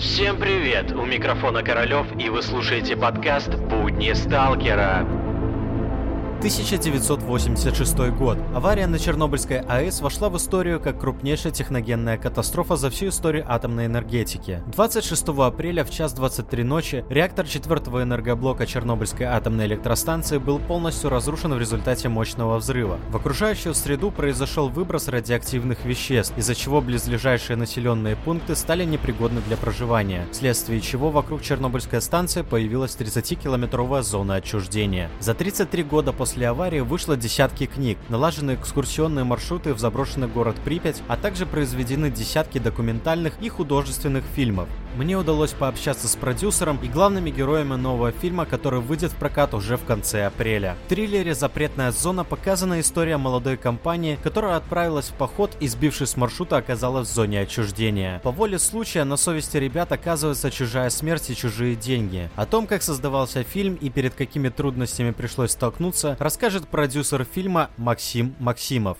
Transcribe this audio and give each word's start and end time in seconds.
Всем 0.00 0.38
привет! 0.38 0.92
У 0.92 1.04
микрофона 1.04 1.62
Королёв, 1.62 2.06
и 2.18 2.30
вы 2.30 2.40
слушаете 2.40 2.96
подкаст 2.96 3.54
«Будни 3.54 4.14
сталкера». 4.14 5.19
1986 6.40 7.98
год. 8.16 8.38
Авария 8.54 8.86
на 8.86 8.98
Чернобыльской 8.98 9.60
АЭС 9.60 10.00
вошла 10.00 10.30
в 10.30 10.38
историю 10.38 10.80
как 10.80 10.98
крупнейшая 10.98 11.52
техногенная 11.52 12.16
катастрофа 12.16 12.76
за 12.76 12.88
всю 12.88 13.08
историю 13.08 13.44
атомной 13.46 13.84
энергетики. 13.84 14.62
26 14.68 15.28
апреля 15.28 15.84
в 15.84 15.90
час 15.90 16.14
23 16.14 16.64
ночи 16.64 17.04
реактор 17.10 17.46
4 17.46 17.78
энергоблока 18.02 18.66
Чернобыльской 18.66 19.26
атомной 19.26 19.66
электростанции 19.66 20.38
был 20.38 20.60
полностью 20.60 21.10
разрушен 21.10 21.52
в 21.52 21.58
результате 21.58 22.08
мощного 22.08 22.56
взрыва. 22.56 22.98
В 23.10 23.16
окружающую 23.16 23.74
среду 23.74 24.10
произошел 24.10 24.70
выброс 24.70 25.08
радиоактивных 25.08 25.84
веществ, 25.84 26.32
из-за 26.38 26.54
чего 26.54 26.80
близлежащие 26.80 27.58
населенные 27.58 28.16
пункты 28.16 28.56
стали 28.56 28.86
непригодны 28.86 29.42
для 29.42 29.58
проживания, 29.58 30.26
вследствие 30.32 30.80
чего 30.80 31.10
вокруг 31.10 31.42
Чернобыльской 31.42 32.00
станции 32.00 32.40
появилась 32.40 32.96
30-километровая 32.96 34.00
зона 34.00 34.36
отчуждения. 34.36 35.10
За 35.20 35.34
33 35.34 35.82
года 35.82 36.14
после 36.14 36.29
после 36.30 36.46
аварии 36.46 36.78
вышло 36.78 37.16
десятки 37.16 37.66
книг, 37.66 37.98
налажены 38.08 38.54
экскурсионные 38.54 39.24
маршруты 39.24 39.74
в 39.74 39.80
заброшенный 39.80 40.28
город 40.28 40.54
Припять, 40.64 41.02
а 41.08 41.16
также 41.16 41.44
произведены 41.44 42.08
десятки 42.08 42.58
документальных 42.58 43.34
и 43.40 43.48
художественных 43.48 44.22
фильмов. 44.36 44.68
Мне 44.96 45.16
удалось 45.16 45.52
пообщаться 45.52 46.08
с 46.08 46.16
продюсером 46.16 46.78
и 46.82 46.88
главными 46.88 47.30
героями 47.30 47.76
нового 47.76 48.10
фильма, 48.10 48.44
который 48.44 48.80
выйдет 48.80 49.12
в 49.12 49.16
прокат 49.16 49.54
уже 49.54 49.76
в 49.76 49.84
конце 49.84 50.26
апреля. 50.26 50.76
В 50.86 50.88
триллере 50.88 51.34
«Запретная 51.34 51.92
зона» 51.92 52.24
показана 52.24 52.80
история 52.80 53.16
молодой 53.16 53.56
компании, 53.56 54.18
которая 54.22 54.56
отправилась 54.56 55.08
в 55.08 55.14
поход 55.14 55.56
и, 55.60 55.68
сбившись 55.68 56.10
с 56.10 56.16
маршрута, 56.16 56.56
оказалась 56.56 57.08
в 57.08 57.14
зоне 57.14 57.40
отчуждения. 57.40 58.20
По 58.24 58.32
воле 58.32 58.58
случая 58.58 59.04
на 59.04 59.16
совести 59.16 59.58
ребят 59.58 59.92
оказывается 59.92 60.50
чужая 60.50 60.90
смерть 60.90 61.30
и 61.30 61.36
чужие 61.36 61.76
деньги. 61.76 62.28
О 62.34 62.44
том, 62.44 62.66
как 62.66 62.82
создавался 62.82 63.44
фильм 63.44 63.76
и 63.76 63.90
перед 63.90 64.14
какими 64.14 64.48
трудностями 64.48 65.12
пришлось 65.12 65.52
столкнуться, 65.52 66.16
расскажет 66.18 66.66
продюсер 66.66 67.24
фильма 67.24 67.70
Максим 67.76 68.34
Максимов. 68.40 68.98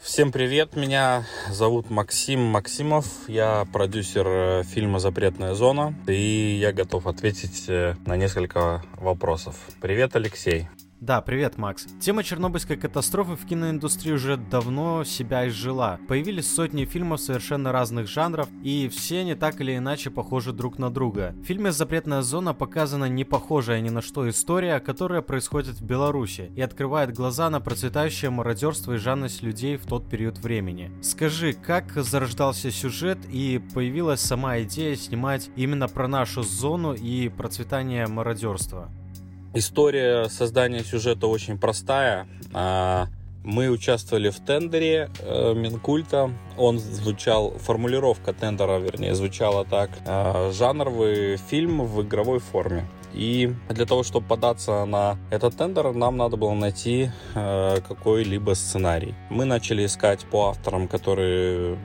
Всем 0.00 0.30
привет, 0.30 0.76
меня 0.76 1.26
зовут 1.50 1.90
Максим 1.90 2.40
Максимов, 2.40 3.06
я 3.26 3.66
продюсер 3.72 4.26
э, 4.26 4.62
фильма 4.62 5.00
«Запретная 5.00 5.54
зона», 5.54 5.92
и 6.06 6.56
я 6.60 6.72
готов 6.72 7.06
ответить 7.08 7.64
э, 7.68 7.96
на 8.06 8.16
несколько 8.16 8.84
вопросов. 8.94 9.56
Привет, 9.80 10.14
Алексей. 10.14 10.68
Да, 11.00 11.20
привет, 11.20 11.58
Макс. 11.58 11.86
Тема 12.00 12.24
Чернобыльской 12.24 12.76
катастрофы 12.76 13.36
в 13.36 13.46
киноиндустрии 13.46 14.12
уже 14.12 14.36
давно 14.36 15.04
себя 15.04 15.46
изжила. 15.46 16.00
Появились 16.08 16.52
сотни 16.52 16.86
фильмов 16.86 17.20
совершенно 17.20 17.70
разных 17.70 18.08
жанров, 18.08 18.48
и 18.64 18.88
все 18.88 19.20
они 19.20 19.36
так 19.36 19.60
или 19.60 19.76
иначе 19.76 20.10
похожи 20.10 20.52
друг 20.52 20.76
на 20.78 20.90
друга. 20.90 21.36
В 21.40 21.44
фильме 21.44 21.70
«Запретная 21.70 22.22
зона» 22.22 22.52
показана 22.52 23.04
не 23.04 23.22
похожая 23.22 23.80
ни 23.80 23.90
на 23.90 24.02
что 24.02 24.28
история, 24.28 24.80
которая 24.80 25.22
происходит 25.22 25.76
в 25.76 25.84
Беларуси, 25.84 26.50
и 26.56 26.60
открывает 26.60 27.14
глаза 27.14 27.48
на 27.48 27.60
процветающее 27.60 28.32
мародерство 28.32 28.94
и 28.94 28.96
жадность 28.96 29.42
людей 29.42 29.76
в 29.76 29.86
тот 29.86 30.10
период 30.10 30.38
времени. 30.38 30.90
Скажи, 31.00 31.52
как 31.52 31.92
зарождался 31.92 32.72
сюжет 32.72 33.18
и 33.30 33.62
появилась 33.72 34.20
сама 34.20 34.62
идея 34.62 34.96
снимать 34.96 35.48
именно 35.54 35.86
про 35.86 36.08
нашу 36.08 36.42
зону 36.42 36.92
и 36.92 37.28
процветание 37.28 38.08
мародерства? 38.08 38.90
История 39.54 40.28
создания 40.28 40.84
сюжета 40.84 41.26
очень 41.26 41.58
простая. 41.58 42.28
А, 42.52 43.06
мы 43.44 43.70
участвовали 43.70 44.28
в 44.28 44.40
тендере 44.40 45.10
э, 45.20 45.54
Минкульта. 45.54 46.30
Он 46.58 46.78
звучал, 46.78 47.52
формулировка 47.58 48.34
тендера, 48.34 48.78
вернее, 48.78 49.14
звучала 49.14 49.64
так. 49.64 49.90
Э, 50.04 50.52
жанровый 50.52 51.38
фильм 51.38 51.86
в 51.86 52.02
игровой 52.02 52.40
форме. 52.40 52.86
И 53.14 53.54
для 53.68 53.86
того, 53.86 54.02
чтобы 54.02 54.26
податься 54.26 54.84
на 54.84 55.18
этот 55.30 55.56
тендер, 55.56 55.92
нам 55.92 56.16
надо 56.16 56.36
было 56.36 56.54
найти 56.54 57.10
э, 57.34 57.80
какой-либо 57.86 58.54
сценарий. 58.54 59.14
Мы 59.30 59.44
начали 59.44 59.86
искать 59.86 60.24
по 60.26 60.50
авторам, 60.50 60.88
которые 60.88 61.78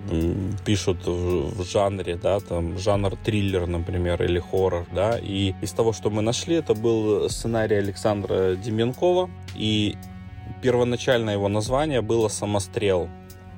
пишут 0.66 1.06
в, 1.06 1.64
жанре, 1.64 2.16
да, 2.16 2.40
там 2.40 2.78
жанр 2.78 3.16
триллер, 3.16 3.68
например, 3.68 4.22
или 4.24 4.40
хоррор, 4.40 4.86
да. 4.94 5.18
И 5.18 5.54
из 5.62 5.72
того, 5.72 5.94
что 5.94 6.10
мы 6.10 6.22
нашли, 6.22 6.56
это 6.56 6.74
был 6.74 7.30
сценарий 7.30 7.78
Александра 7.78 8.56
Деменкова. 8.56 9.30
И 9.56 9.96
первоначально 10.62 11.32
его 11.32 11.48
название 11.48 12.02
было 12.02 12.28
«Самострел». 12.28 13.10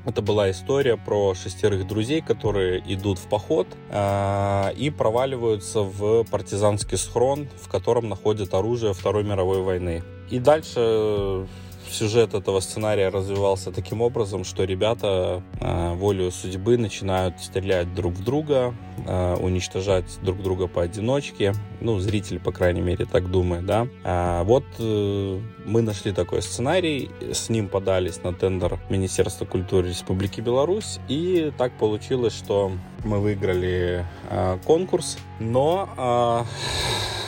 Это 0.05 0.21
была 0.21 0.51
история 0.51 0.97
про 0.97 1.33
шестерых 1.33 1.87
друзей, 1.87 2.21
которые 2.21 2.81
идут 2.93 3.17
в 3.17 3.27
поход 3.27 3.67
э, 3.89 4.73
и 4.77 4.91
проваливаются 4.91 5.81
в 5.81 6.23
партизанский 6.25 6.97
схрон, 6.97 7.47
в 7.59 7.67
котором 7.67 8.07
находят 8.07 8.53
оружие 8.53 8.93
Второй 8.93 9.23
мировой 9.23 9.63
войны. 9.63 10.03
И 10.29 10.37
дальше 10.37 11.47
сюжет 11.91 12.33
этого 12.33 12.59
сценария 12.59 13.09
развивался 13.09 13.71
таким 13.71 14.01
образом, 14.01 14.43
что 14.43 14.63
ребята 14.63 15.41
э, 15.59 15.93
волю 15.93 16.31
судьбы 16.31 16.77
начинают 16.77 17.39
стрелять 17.39 17.93
друг 17.93 18.13
в 18.13 18.23
друга, 18.23 18.73
э, 19.05 19.35
уничтожать 19.35 20.05
друг 20.21 20.41
друга 20.41 20.67
поодиночке. 20.67 21.53
Ну, 21.81 21.99
зритель, 21.99 22.39
по 22.39 22.51
крайней 22.51 22.81
мере, 22.81 23.05
так 23.05 23.29
думает, 23.29 23.65
да. 23.65 23.87
А 24.03 24.43
вот 24.43 24.65
э, 24.79 25.39
мы 25.65 25.81
нашли 25.81 26.11
такой 26.11 26.41
сценарий, 26.41 27.09
с 27.31 27.49
ним 27.49 27.67
подались 27.69 28.23
на 28.23 28.33
тендер 28.33 28.79
Министерства 28.89 29.45
культуры 29.45 29.89
Республики 29.89 30.41
Беларусь, 30.41 30.99
и 31.07 31.51
так 31.57 31.77
получилось, 31.77 32.33
что 32.33 32.71
мы 33.03 33.19
выиграли 33.19 34.05
э, 34.29 34.57
конкурс, 34.65 35.17
но 35.39 35.89
э, 35.97 37.24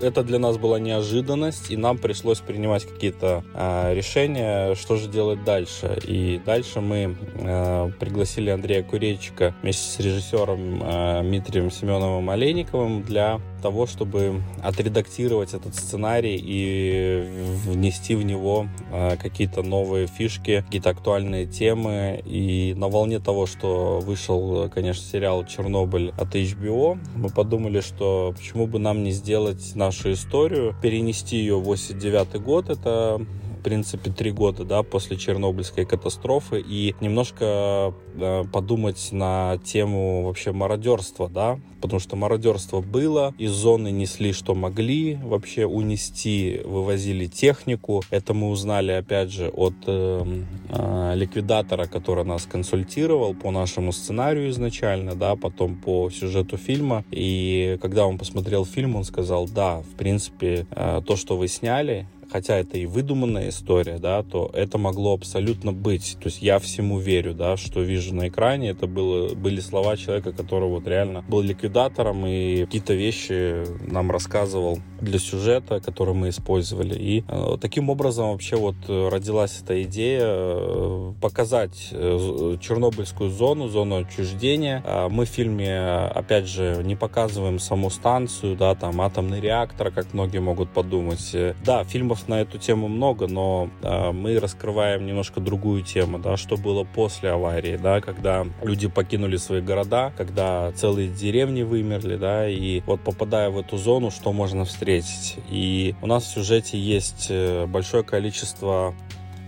это 0.00 0.22
для 0.22 0.38
нас 0.38 0.56
была 0.56 0.78
неожиданность, 0.78 1.70
и 1.70 1.76
нам 1.76 1.98
пришлось 1.98 2.40
принимать 2.40 2.84
какие-то 2.84 3.44
э, 3.54 3.94
решения, 3.94 4.74
что 4.74 4.96
же 4.96 5.08
делать 5.08 5.44
дальше. 5.44 5.98
И 6.04 6.40
дальше 6.44 6.80
мы 6.80 7.16
э, 7.34 7.90
пригласили 7.98 8.50
Андрея 8.50 8.82
Курейчика 8.82 9.54
вместе 9.62 9.90
с 9.90 9.98
режиссером 9.98 10.82
э, 10.82 11.22
Дмитрием 11.22 11.70
Семеновым 11.70 12.28
Олейниковым 12.30 13.02
для 13.02 13.40
того, 13.66 13.86
чтобы 13.86 14.42
отредактировать 14.62 15.52
этот 15.52 15.74
сценарий 15.74 16.40
и 16.40 17.26
внести 17.64 18.14
в 18.14 18.22
него 18.22 18.68
э, 18.92 19.16
какие-то 19.16 19.64
новые 19.64 20.06
фишки, 20.06 20.62
какие-то 20.64 20.90
актуальные 20.90 21.46
темы. 21.46 22.22
И 22.24 22.74
на 22.76 22.86
волне 22.86 23.18
того, 23.18 23.46
что 23.46 23.98
вышел, 23.98 24.70
конечно, 24.72 25.02
сериал 25.02 25.44
«Чернобыль» 25.44 26.12
от 26.16 26.36
HBO, 26.36 26.96
мы 27.16 27.28
подумали, 27.30 27.80
что 27.80 28.32
почему 28.36 28.68
бы 28.68 28.78
нам 28.78 29.02
не 29.02 29.10
сделать 29.10 29.74
нашу 29.74 30.12
историю, 30.12 30.76
перенести 30.80 31.36
ее 31.36 31.56
в 31.58 31.64
89 31.64 32.40
год. 32.40 32.70
Это 32.70 33.20
принципе, 33.66 34.12
три 34.12 34.30
года, 34.30 34.64
да, 34.64 34.84
после 34.84 35.16
Чернобыльской 35.16 35.84
катастрофы, 35.84 36.64
и 36.64 36.94
немножко 37.00 37.92
э, 38.14 38.44
подумать 38.52 39.08
на 39.10 39.58
тему 39.64 40.22
вообще 40.22 40.52
мародерства, 40.52 41.28
да, 41.28 41.58
потому 41.80 41.98
что 41.98 42.14
мародерство 42.14 42.80
было, 42.80 43.34
из 43.38 43.50
зоны 43.50 43.90
несли, 43.90 44.32
что 44.32 44.54
могли 44.54 45.16
вообще 45.16 45.66
унести, 45.66 46.60
вывозили 46.64 47.26
технику. 47.26 48.04
Это 48.10 48.34
мы 48.34 48.50
узнали, 48.50 48.92
опять 48.92 49.32
же, 49.32 49.48
от 49.48 49.74
э, 49.88 50.44
э, 50.68 51.12
ликвидатора, 51.16 51.86
который 51.86 52.24
нас 52.24 52.46
консультировал 52.46 53.34
по 53.34 53.50
нашему 53.50 53.90
сценарию 53.90 54.48
изначально, 54.50 55.16
да, 55.16 55.34
потом 55.34 55.74
по 55.74 56.08
сюжету 56.10 56.56
фильма. 56.56 57.04
И 57.10 57.78
когда 57.82 58.06
он 58.06 58.16
посмотрел 58.16 58.64
фильм, 58.64 58.94
он 58.94 59.02
сказал, 59.02 59.48
да, 59.48 59.80
в 59.80 59.96
принципе, 59.96 60.68
э, 60.70 61.02
то, 61.04 61.16
что 61.16 61.36
вы 61.36 61.48
сняли, 61.48 62.06
хотя 62.36 62.58
это 62.58 62.76
и 62.76 62.84
выдуманная 62.84 63.48
история, 63.48 63.98
да, 63.98 64.22
то 64.22 64.50
это 64.52 64.76
могло 64.76 65.14
абсолютно 65.14 65.72
быть. 65.72 66.18
То 66.20 66.26
есть 66.26 66.42
я 66.42 66.58
всему 66.58 66.98
верю, 66.98 67.32
да, 67.32 67.56
что 67.56 67.80
вижу 67.80 68.14
на 68.14 68.28
экране. 68.28 68.68
Это 68.68 68.86
было, 68.86 69.34
были 69.34 69.60
слова 69.60 69.96
человека, 69.96 70.32
который 70.32 70.68
вот 70.68 70.86
реально 70.86 71.24
был 71.26 71.40
ликвидатором 71.40 72.26
и 72.26 72.66
какие-то 72.66 72.92
вещи 72.92 73.64
нам 73.90 74.10
рассказывал 74.10 74.80
для 75.00 75.18
сюжета, 75.18 75.80
который 75.80 76.12
мы 76.12 76.28
использовали. 76.28 76.94
И 76.94 77.24
э, 77.26 77.56
таким 77.58 77.88
образом 77.88 78.32
вообще 78.32 78.56
вот 78.56 78.76
родилась 78.86 79.62
эта 79.62 79.82
идея 79.84 80.26
э, 80.26 81.12
показать 81.22 81.88
э, 81.92 82.56
Чернобыльскую 82.60 83.30
зону, 83.30 83.68
зону 83.68 84.02
отчуждения. 84.02 84.82
Э, 84.84 85.08
мы 85.08 85.24
в 85.24 85.30
фильме, 85.30 85.80
опять 86.14 86.46
же, 86.46 86.82
не 86.84 86.96
показываем 86.96 87.58
саму 87.58 87.88
станцию, 87.88 88.56
да, 88.56 88.74
там 88.74 89.00
атомный 89.00 89.40
реактор, 89.40 89.90
как 89.90 90.12
многие 90.12 90.40
могут 90.40 90.68
подумать. 90.70 91.30
Э, 91.32 91.54
да, 91.64 91.82
фильмов 91.84 92.25
на 92.28 92.40
эту 92.40 92.58
тему 92.58 92.88
много, 92.88 93.26
но 93.26 93.70
э, 93.82 94.12
мы 94.12 94.38
раскрываем 94.38 95.06
немножко 95.06 95.40
другую 95.40 95.82
тему, 95.82 96.18
да, 96.18 96.36
что 96.36 96.56
было 96.56 96.84
после 96.84 97.30
аварии, 97.30 97.76
да, 97.76 98.00
когда 98.00 98.46
люди 98.62 98.88
покинули 98.88 99.36
свои 99.36 99.60
города, 99.60 100.12
когда 100.16 100.72
целые 100.72 101.08
деревни 101.08 101.62
вымерли, 101.62 102.16
да, 102.16 102.48
и 102.48 102.82
вот 102.86 103.00
попадая 103.00 103.50
в 103.50 103.58
эту 103.58 103.76
зону, 103.76 104.10
что 104.10 104.32
можно 104.32 104.64
встретить. 104.64 105.36
И 105.50 105.94
у 106.02 106.06
нас 106.06 106.24
в 106.24 106.28
сюжете 106.28 106.78
есть 106.78 107.26
э, 107.30 107.66
большое 107.66 108.04
количество 108.04 108.94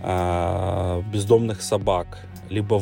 э, 0.01 1.01
бездомных 1.11 1.61
собак, 1.61 2.25
либо 2.49 2.81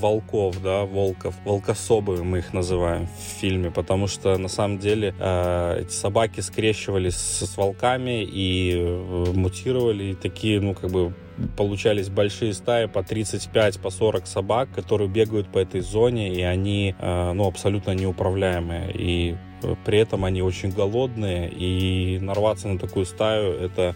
волков, 0.00 0.62
да, 0.62 0.84
волков, 0.84 1.34
волкособы 1.44 2.22
мы 2.24 2.38
их 2.38 2.52
называем 2.52 3.06
в 3.06 3.40
фильме, 3.40 3.70
потому 3.70 4.06
что 4.06 4.36
на 4.38 4.48
самом 4.48 4.78
деле 4.78 5.14
э, 5.18 5.80
эти 5.82 5.92
собаки 5.92 6.40
скрещивались 6.40 7.16
с, 7.16 7.46
с 7.46 7.56
волками 7.56 8.24
и 8.24 8.74
э, 8.76 9.32
мутировали, 9.34 10.04
и 10.04 10.14
такие, 10.14 10.60
ну, 10.60 10.74
как 10.74 10.90
бы 10.90 11.12
получались 11.56 12.08
большие 12.08 12.52
стаи 12.54 12.86
по 12.86 13.02
35, 13.02 13.80
по 13.80 13.90
40 13.90 14.26
собак, 14.26 14.68
которые 14.74 15.08
бегают 15.08 15.48
по 15.48 15.58
этой 15.58 15.80
зоне, 15.80 16.32
и 16.34 16.42
они, 16.42 16.94
э, 16.98 17.32
ну, 17.32 17.46
абсолютно 17.46 17.92
неуправляемые. 17.92 18.92
И 18.94 19.36
э, 19.62 19.74
при 19.84 19.98
этом 19.98 20.24
они 20.24 20.42
очень 20.42 20.70
голодные, 20.70 21.50
и 21.50 22.18
нарваться 22.20 22.68
на 22.68 22.78
такую 22.78 23.06
стаю 23.06 23.52
это 23.52 23.94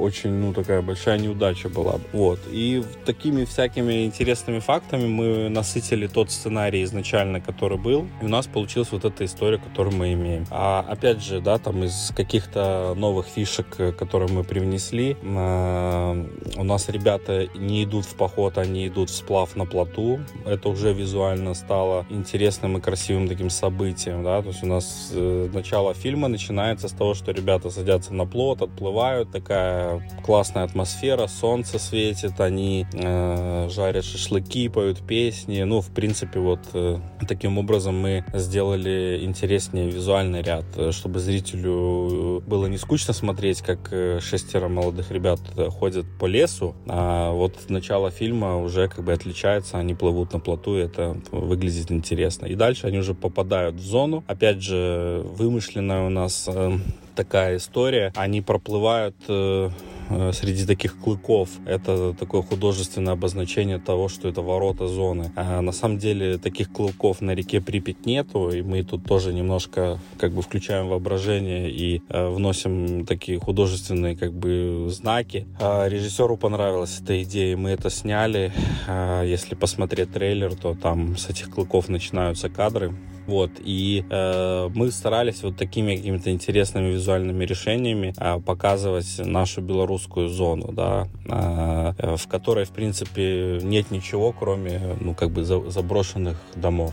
очень, 0.00 0.30
ну, 0.30 0.52
такая 0.52 0.82
большая 0.82 1.18
неудача 1.18 1.68
была. 1.68 2.00
Вот. 2.12 2.40
И 2.50 2.82
такими 3.04 3.44
всякими 3.44 4.04
интересными 4.04 4.58
фактами 4.58 5.06
мы 5.06 5.48
насытили 5.48 6.06
тот 6.06 6.30
сценарий 6.30 6.82
изначально, 6.84 7.40
который 7.40 7.78
был, 7.78 8.06
и 8.20 8.24
у 8.24 8.28
нас 8.28 8.46
получилась 8.46 8.92
вот 8.92 9.04
эта 9.04 9.24
история, 9.24 9.58
которую 9.58 9.96
мы 9.96 10.12
имеем. 10.12 10.46
А 10.50 10.84
опять 10.88 11.22
же, 11.22 11.40
да, 11.40 11.58
там 11.58 11.84
из 11.84 12.12
каких-то 12.16 12.94
новых 12.96 13.26
фишек, 13.26 13.66
которые 13.96 14.30
мы 14.30 14.44
привнесли, 14.44 15.16
э, 15.22 16.26
у 16.56 16.64
нас 16.64 16.88
ребята 16.88 17.46
не 17.54 17.84
идут 17.84 18.04
в 18.04 18.14
поход, 18.14 18.58
они 18.58 18.88
идут 18.88 19.10
в 19.10 19.14
сплав 19.14 19.56
на 19.56 19.66
плоту. 19.66 20.20
Это 20.44 20.68
уже 20.68 20.92
визуально 20.92 21.54
стало 21.54 22.06
интересным 22.10 22.78
и 22.78 22.80
красивым 22.80 23.28
таким 23.28 23.50
событием, 23.50 24.24
да, 24.24 24.42
то 24.42 24.48
есть 24.48 24.62
у 24.62 24.66
нас 24.66 25.10
э, 25.12 25.48
начало 25.52 25.94
фильма 25.94 26.28
начинается 26.28 26.88
с 26.88 26.92
того, 26.92 27.14
что 27.14 27.32
ребята 27.32 27.70
садятся 27.70 28.14
на 28.14 28.26
плот, 28.26 28.62
отплывают 28.62 28.79
уплывают, 28.80 29.30
такая 29.30 30.02
классная 30.24 30.64
атмосфера, 30.64 31.26
солнце 31.26 31.78
светит, 31.78 32.40
они 32.40 32.86
э, 32.94 33.68
жарят 33.68 34.04
шашлыки, 34.04 34.70
поют 34.70 35.06
песни. 35.06 35.62
Ну, 35.64 35.82
в 35.82 35.90
принципе, 35.90 36.40
вот 36.40 36.60
э, 36.72 36.98
таким 37.28 37.58
образом 37.58 38.00
мы 38.00 38.24
сделали 38.32 39.20
интереснее 39.22 39.90
визуальный 39.90 40.40
ряд, 40.40 40.64
э, 40.76 40.92
чтобы 40.92 41.20
зрителю 41.20 42.42
было 42.46 42.66
не 42.66 42.78
скучно 42.78 43.12
смотреть, 43.12 43.60
как 43.60 43.92
э, 43.92 44.18
шестеро 44.20 44.68
молодых 44.68 45.10
ребят 45.10 45.40
ходят 45.78 46.06
по 46.18 46.24
лесу, 46.24 46.74
а 46.86 47.32
вот 47.32 47.68
начало 47.68 48.10
фильма 48.10 48.56
уже 48.62 48.88
как 48.88 49.04
бы 49.04 49.12
отличается, 49.12 49.76
они 49.76 49.94
плывут 49.94 50.32
на 50.32 50.40
плоту, 50.40 50.78
и 50.78 50.80
это 50.80 51.20
выглядит 51.32 51.92
интересно. 51.92 52.46
И 52.46 52.54
дальше 52.54 52.86
они 52.86 52.98
уже 52.98 53.12
попадают 53.12 53.74
в 53.74 53.84
зону, 53.84 54.24
опять 54.26 54.62
же, 54.62 55.22
вымышленная 55.36 56.06
у 56.06 56.08
нас 56.08 56.48
э, 56.48 56.78
такая 57.14 57.56
история. 57.56 58.12
Они 58.16 58.40
проплывают 58.40 59.16
э, 59.28 59.70
э, 60.10 60.32
среди 60.32 60.66
таких 60.66 60.98
клыков. 60.98 61.48
Это 61.66 62.12
такое 62.14 62.42
художественное 62.42 63.12
обозначение 63.12 63.78
того, 63.78 64.08
что 64.08 64.28
это 64.28 64.42
ворота 64.42 64.88
зоны. 64.88 65.32
А 65.36 65.60
на 65.60 65.72
самом 65.72 65.98
деле 65.98 66.38
таких 66.38 66.72
клыков 66.72 67.20
на 67.20 67.34
реке 67.34 67.60
Припять 67.60 68.06
нету, 68.06 68.50
и 68.50 68.62
мы 68.62 68.82
тут 68.82 69.04
тоже 69.04 69.32
немножко 69.32 69.98
как 70.18 70.32
бы 70.32 70.42
включаем 70.42 70.88
воображение 70.88 71.70
и 71.70 72.02
э, 72.08 72.28
вносим 72.28 73.06
такие 73.06 73.38
художественные 73.38 74.16
как 74.16 74.32
бы 74.32 74.86
знаки. 74.90 75.46
А 75.60 75.86
режиссеру 75.88 76.36
понравилась 76.36 77.00
эта 77.02 77.22
идея, 77.22 77.56
мы 77.56 77.70
это 77.70 77.90
сняли. 77.90 78.52
А 78.88 79.22
если 79.24 79.54
посмотреть 79.54 80.12
трейлер, 80.12 80.54
то 80.54 80.74
там 80.74 81.16
с 81.16 81.28
этих 81.28 81.50
клыков 81.50 81.88
начинаются 81.88 82.48
кадры. 82.48 82.94
Вот, 83.30 83.52
и 83.60 84.04
э, 84.10 84.70
мы 84.74 84.90
старались 84.90 85.44
вот 85.44 85.56
такими 85.56 85.94
какими-то 85.94 86.32
интересными 86.32 86.88
визуальными 86.88 87.44
решениями 87.44 88.12
э, 88.18 88.40
показывать 88.40 89.20
нашу 89.24 89.60
белорусскую 89.60 90.28
зону, 90.28 90.72
да, 90.72 91.06
э, 91.26 92.16
в 92.16 92.26
которой, 92.26 92.64
в 92.64 92.70
принципе, 92.70 93.60
нет 93.62 93.92
ничего, 93.92 94.32
кроме, 94.32 94.96
ну, 95.00 95.14
как 95.14 95.30
бы 95.30 95.44
за, 95.44 95.70
заброшенных 95.70 96.38
домов. 96.56 96.92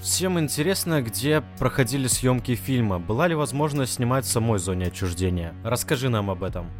Всем 0.00 0.38
интересно, 0.38 1.02
где 1.02 1.42
проходили 1.58 2.06
съемки 2.06 2.54
фильма. 2.54 3.00
Была 3.00 3.26
ли 3.26 3.34
возможность 3.34 3.94
снимать 3.94 4.24
в 4.24 4.28
самой 4.28 4.60
зоне 4.60 4.86
отчуждения? 4.86 5.52
Расскажи 5.64 6.08
нам 6.08 6.30
об 6.30 6.44
этом. 6.44 6.70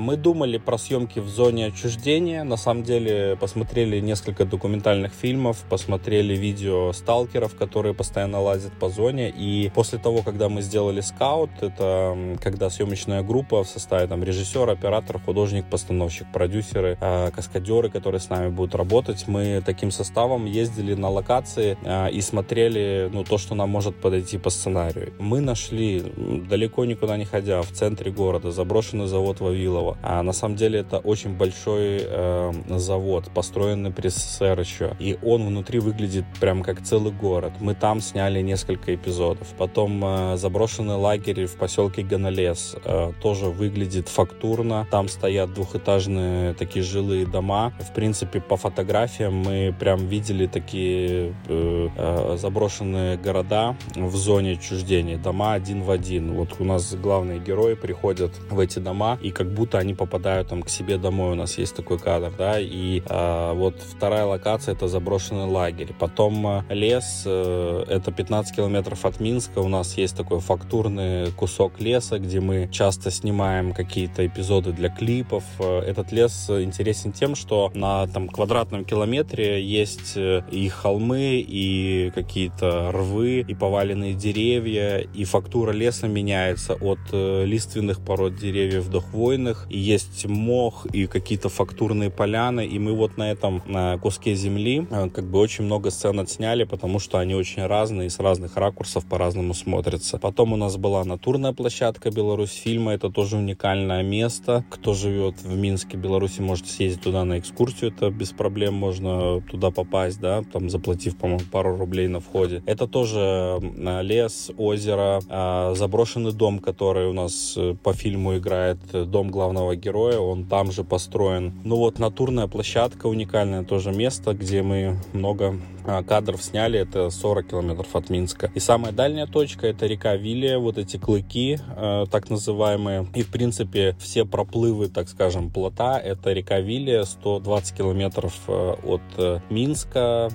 Мы 0.00 0.16
думали 0.16 0.56
про 0.56 0.78
съемки 0.78 1.18
в 1.18 1.28
зоне 1.28 1.66
отчуждения. 1.66 2.42
На 2.42 2.56
самом 2.56 2.84
деле 2.84 3.36
посмотрели 3.38 4.00
несколько 4.00 4.46
документальных 4.46 5.12
фильмов, 5.12 5.58
посмотрели 5.68 6.34
видео 6.34 6.92
сталкеров, 6.92 7.54
которые 7.54 7.92
постоянно 7.92 8.40
лазят 8.40 8.72
по 8.72 8.88
зоне. 8.88 9.28
И 9.28 9.70
после 9.74 9.98
того, 9.98 10.22
когда 10.22 10.48
мы 10.48 10.62
сделали 10.62 11.02
скаут, 11.02 11.50
это 11.60 12.16
когда 12.40 12.70
съемочная 12.70 13.22
группа 13.22 13.62
в 13.62 13.68
составе 13.68 14.06
там 14.06 14.24
режиссер, 14.24 14.70
оператор, 14.70 15.20
художник, 15.20 15.66
постановщик, 15.68 16.26
продюсеры, 16.32 16.96
э, 16.98 17.30
каскадеры, 17.30 17.90
которые 17.90 18.22
с 18.22 18.30
нами 18.30 18.48
будут 18.48 18.74
работать, 18.74 19.28
мы 19.28 19.62
таким 19.66 19.90
составом 19.90 20.46
ездили 20.46 20.94
на 20.94 21.10
локации 21.10 21.76
э, 21.82 22.10
и 22.10 22.22
смотрели 22.22 23.10
ну, 23.12 23.22
то, 23.22 23.36
что 23.36 23.54
нам 23.54 23.68
может 23.68 23.96
подойти 23.96 24.38
по 24.38 24.48
сценарию. 24.48 25.12
Мы 25.18 25.42
нашли, 25.42 26.00
далеко 26.48 26.86
никуда 26.86 27.18
не 27.18 27.26
ходя, 27.26 27.60
в 27.60 27.70
центре 27.70 28.10
города 28.10 28.50
заброшенный 28.50 29.06
завод 29.06 29.40
Вавилова, 29.40 29.89
а 30.02 30.22
на 30.22 30.32
самом 30.32 30.56
деле 30.56 30.80
это 30.80 30.98
очень 30.98 31.36
большой 31.36 32.00
э, 32.02 32.52
завод, 32.68 33.30
построенный 33.34 33.90
при 33.90 34.08
СССР 34.08 34.60
еще. 34.60 34.96
И 34.98 35.18
он 35.22 35.46
внутри 35.46 35.78
выглядит 35.78 36.24
прям 36.40 36.62
как 36.62 36.82
целый 36.82 37.12
город. 37.12 37.52
Мы 37.60 37.74
там 37.74 38.00
сняли 38.00 38.40
несколько 38.40 38.94
эпизодов. 38.94 39.48
Потом 39.58 40.02
э, 40.04 40.36
заброшенный 40.36 40.96
лагерь 40.96 41.46
в 41.46 41.56
поселке 41.56 42.02
Ганалес 42.02 42.76
э, 42.84 43.12
тоже 43.22 43.46
выглядит 43.46 44.08
фактурно. 44.08 44.86
Там 44.90 45.08
стоят 45.08 45.54
двухэтажные 45.54 46.54
такие 46.54 46.84
жилые 46.84 47.26
дома. 47.26 47.72
В 47.80 47.92
принципе, 47.94 48.40
по 48.40 48.56
фотографиям 48.56 49.34
мы 49.34 49.74
прям 49.78 50.06
видели 50.06 50.46
такие 50.46 51.34
э, 51.48 51.88
э, 51.96 52.36
заброшенные 52.38 53.16
города 53.16 53.76
в 53.94 54.16
зоне 54.16 54.52
отчуждения. 54.52 55.18
Дома 55.18 55.52
один 55.54 55.82
в 55.82 55.90
один. 55.90 56.34
Вот 56.34 56.56
у 56.58 56.64
нас 56.64 56.94
главные 56.94 57.38
герои 57.38 57.74
приходят 57.74 58.32
в 58.50 58.58
эти 58.58 58.78
дома 58.78 59.18
и 59.22 59.30
как 59.30 59.52
будто 59.52 59.69
они 59.78 59.94
попадают 59.94 60.48
там 60.48 60.62
к 60.62 60.68
себе 60.68 60.98
домой, 60.98 61.32
у 61.32 61.34
нас 61.34 61.58
есть 61.58 61.74
такой 61.74 61.98
кадр, 61.98 62.32
да, 62.36 62.60
и 62.60 63.02
э, 63.04 63.52
вот 63.54 63.74
вторая 63.80 64.24
локация 64.24 64.74
это 64.74 64.88
заброшенный 64.88 65.46
лагерь. 65.46 65.92
Потом 65.98 66.46
э, 66.46 66.62
лес, 66.70 67.22
э, 67.26 67.84
это 67.88 68.12
15 68.12 68.54
километров 68.54 69.04
от 69.04 69.20
Минска, 69.20 69.58
у 69.60 69.68
нас 69.68 69.96
есть 69.96 70.16
такой 70.16 70.40
фактурный 70.40 71.30
кусок 71.32 71.80
леса, 71.80 72.18
где 72.18 72.40
мы 72.40 72.68
часто 72.70 73.10
снимаем 73.10 73.72
какие-то 73.72 74.26
эпизоды 74.26 74.72
для 74.72 74.88
клипов. 74.88 75.44
Э, 75.58 75.80
этот 75.80 76.12
лес 76.12 76.48
интересен 76.48 77.12
тем, 77.12 77.34
что 77.34 77.70
на 77.74 78.06
там 78.06 78.28
квадратном 78.28 78.84
километре 78.84 79.62
есть 79.64 80.16
э, 80.16 80.42
и 80.50 80.68
холмы, 80.68 81.44
и 81.46 82.10
какие-то 82.14 82.90
рвы, 82.92 83.44
и 83.46 83.54
поваленные 83.54 84.14
деревья, 84.14 84.98
и 84.98 85.24
фактура 85.24 85.72
леса 85.72 86.08
меняется 86.08 86.74
от 86.74 86.98
э, 87.12 87.44
лиственных 87.44 88.00
пород 88.00 88.36
деревьев 88.36 88.88
до 88.88 89.00
хвойных, 89.00 89.59
и 89.68 89.78
есть 89.78 90.26
мох, 90.26 90.86
и 90.86 91.06
какие-то 91.06 91.48
фактурные 91.48 92.10
поляны, 92.10 92.66
и 92.66 92.78
мы 92.78 92.94
вот 92.94 93.16
на 93.16 93.30
этом 93.30 93.62
на 93.66 93.98
куске 93.98 94.34
земли 94.34 94.86
э, 94.90 95.08
как 95.10 95.24
бы 95.24 95.38
очень 95.38 95.64
много 95.64 95.90
сцен 95.90 96.18
отсняли, 96.20 96.64
потому 96.64 96.98
что 96.98 97.18
они 97.18 97.34
очень 97.34 97.66
разные, 97.66 98.06
и 98.06 98.10
с 98.10 98.18
разных 98.18 98.56
ракурсов 98.56 99.04
по-разному 99.06 99.54
смотрятся. 99.54 100.18
Потом 100.18 100.52
у 100.52 100.56
нас 100.56 100.76
была 100.76 101.04
натурная 101.04 101.52
площадка 101.52 102.10
Беларусь 102.10 102.52
фильма, 102.52 102.92
это 102.92 103.10
тоже 103.10 103.36
уникальное 103.36 104.02
место. 104.02 104.64
Кто 104.70 104.94
живет 104.94 105.42
в 105.42 105.56
Минске, 105.56 105.96
Беларуси, 105.96 106.40
может 106.40 106.68
съездить 106.68 107.02
туда 107.02 107.24
на 107.24 107.38
экскурсию, 107.38 107.92
это 107.92 108.10
без 108.10 108.30
проблем 108.30 108.74
можно 108.74 109.40
туда 109.42 109.70
попасть, 109.70 110.20
да, 110.20 110.42
там 110.52 110.70
заплатив, 110.70 111.16
по-моему, 111.16 111.44
пару 111.50 111.76
рублей 111.76 112.08
на 112.08 112.20
входе. 112.20 112.62
Это 112.66 112.86
тоже 112.86 113.60
лес, 114.02 114.50
озеро, 114.56 115.20
а, 115.28 115.74
заброшенный 115.74 116.32
дом, 116.32 116.58
который 116.58 117.08
у 117.08 117.12
нас 117.12 117.54
э, 117.56 117.74
по 117.82 117.92
фильму 117.92 118.36
играет, 118.36 118.78
дом 118.92 119.30
главного 119.30 119.49
главного 119.50 119.74
героя, 119.74 120.20
он 120.20 120.44
там 120.44 120.70
же 120.70 120.84
построен. 120.84 121.52
Ну 121.64 121.76
вот 121.76 121.98
натурная 121.98 122.46
площадка, 122.46 123.08
уникальное 123.08 123.64
тоже 123.64 123.90
место, 123.90 124.32
где 124.32 124.62
мы 124.62 124.96
много 125.12 125.58
кадров 126.06 126.42
сняли, 126.42 126.78
это 126.78 127.10
40 127.10 127.48
километров 127.48 127.94
от 127.94 128.10
Минска. 128.10 128.50
И 128.54 128.60
самая 128.60 128.92
дальняя 128.92 129.26
точка 129.26 129.66
это 129.66 129.86
река 129.86 130.16
Вилия, 130.16 130.58
вот 130.58 130.78
эти 130.78 130.96
клыки, 130.96 131.58
э, 131.76 132.06
так 132.10 132.30
называемые. 132.30 133.06
И 133.14 133.22
в 133.22 133.30
принципе 133.30 133.96
все 133.98 134.24
проплывы, 134.24 134.88
так 134.88 135.08
скажем, 135.08 135.50
плота, 135.50 135.98
это 135.98 136.32
река 136.32 136.60
Вилия, 136.60 137.04
120 137.04 137.76
километров 137.76 138.34
э, 138.48 138.74
от 138.84 139.02
э, 139.16 139.40
Минска, 139.50 140.30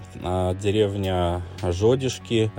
деревня 0.61 1.41
Жодишки 1.61 2.51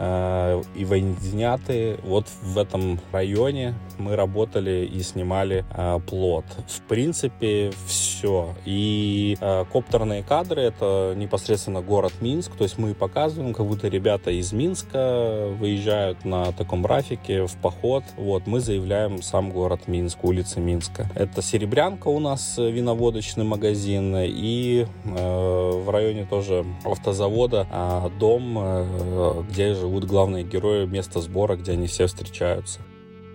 и 0.74 0.84
Войнедняты. 0.84 1.98
Вот 2.04 2.26
в 2.42 2.58
этом 2.58 3.00
районе 3.12 3.74
мы 3.98 4.16
работали 4.16 4.88
и 4.92 5.02
снимали 5.02 5.64
плот. 6.06 6.44
В 6.68 6.80
принципе, 6.82 7.72
все. 7.86 8.54
И 8.64 9.36
коптерные 9.72 10.22
кадры 10.22 10.62
это 10.62 11.14
непосредственно 11.16 11.80
город 11.80 12.12
Минск, 12.20 12.52
то 12.56 12.64
есть 12.64 12.75
есть 12.76 12.78
мы 12.78 12.94
показываем, 12.94 13.54
как 13.54 13.66
будто 13.66 13.88
ребята 13.88 14.30
из 14.30 14.52
Минска 14.52 15.48
выезжают 15.58 16.24
на 16.24 16.52
таком 16.52 16.84
рафике 16.84 17.46
в 17.46 17.56
поход. 17.56 18.04
Вот, 18.16 18.46
мы 18.46 18.60
заявляем 18.60 19.22
сам 19.22 19.50
город 19.50 19.88
Минск, 19.88 20.24
улицы 20.24 20.60
Минска. 20.60 21.08
Это 21.14 21.42
Серебрянка 21.42 22.08
у 22.08 22.18
нас 22.18 22.56
виноводочный 22.58 23.44
магазин 23.44 24.16
и 24.18 24.86
э, 25.04 25.70
в 25.84 25.90
районе 25.90 26.26
тоже 26.26 26.64
автозавода 26.84 27.66
э, 27.70 28.10
дом, 28.18 28.56
э, 28.58 29.42
где 29.50 29.74
живут 29.74 30.04
главные 30.04 30.44
герои, 30.44 30.86
место 30.86 31.20
сбора, 31.20 31.56
где 31.56 31.72
они 31.72 31.86
все 31.86 32.06
встречаются. 32.06 32.80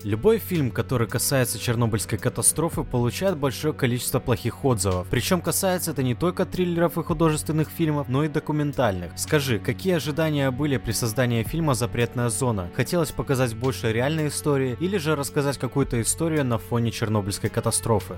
Любой 0.03 0.39
фильм, 0.39 0.71
который 0.71 1.07
касается 1.07 1.59
Чернобыльской 1.59 2.17
катастрофы, 2.17 2.83
получает 2.83 3.37
большое 3.37 3.73
количество 3.73 4.19
плохих 4.19 4.65
отзывов. 4.65 5.07
Причем 5.09 5.41
касается 5.41 5.91
это 5.91 6.01
не 6.01 6.15
только 6.15 6.45
триллеров 6.45 6.97
и 6.97 7.03
художественных 7.03 7.69
фильмов, 7.69 8.09
но 8.09 8.23
и 8.23 8.27
документальных. 8.27 9.11
Скажи, 9.15 9.59
какие 9.59 9.95
ожидания 9.95 10.49
были 10.49 10.77
при 10.77 10.91
создании 10.91 11.43
фильма 11.43 11.75
«Запретная 11.75 12.29
зона»? 12.29 12.71
Хотелось 12.75 13.11
показать 13.11 13.55
больше 13.55 13.93
реальной 13.93 14.29
истории 14.29 14.75
или 14.79 14.97
же 14.97 15.15
рассказать 15.15 15.57
какую-то 15.57 16.01
историю 16.01 16.45
на 16.45 16.57
фоне 16.57 16.91
Чернобыльской 16.91 17.49
катастрофы? 17.49 18.15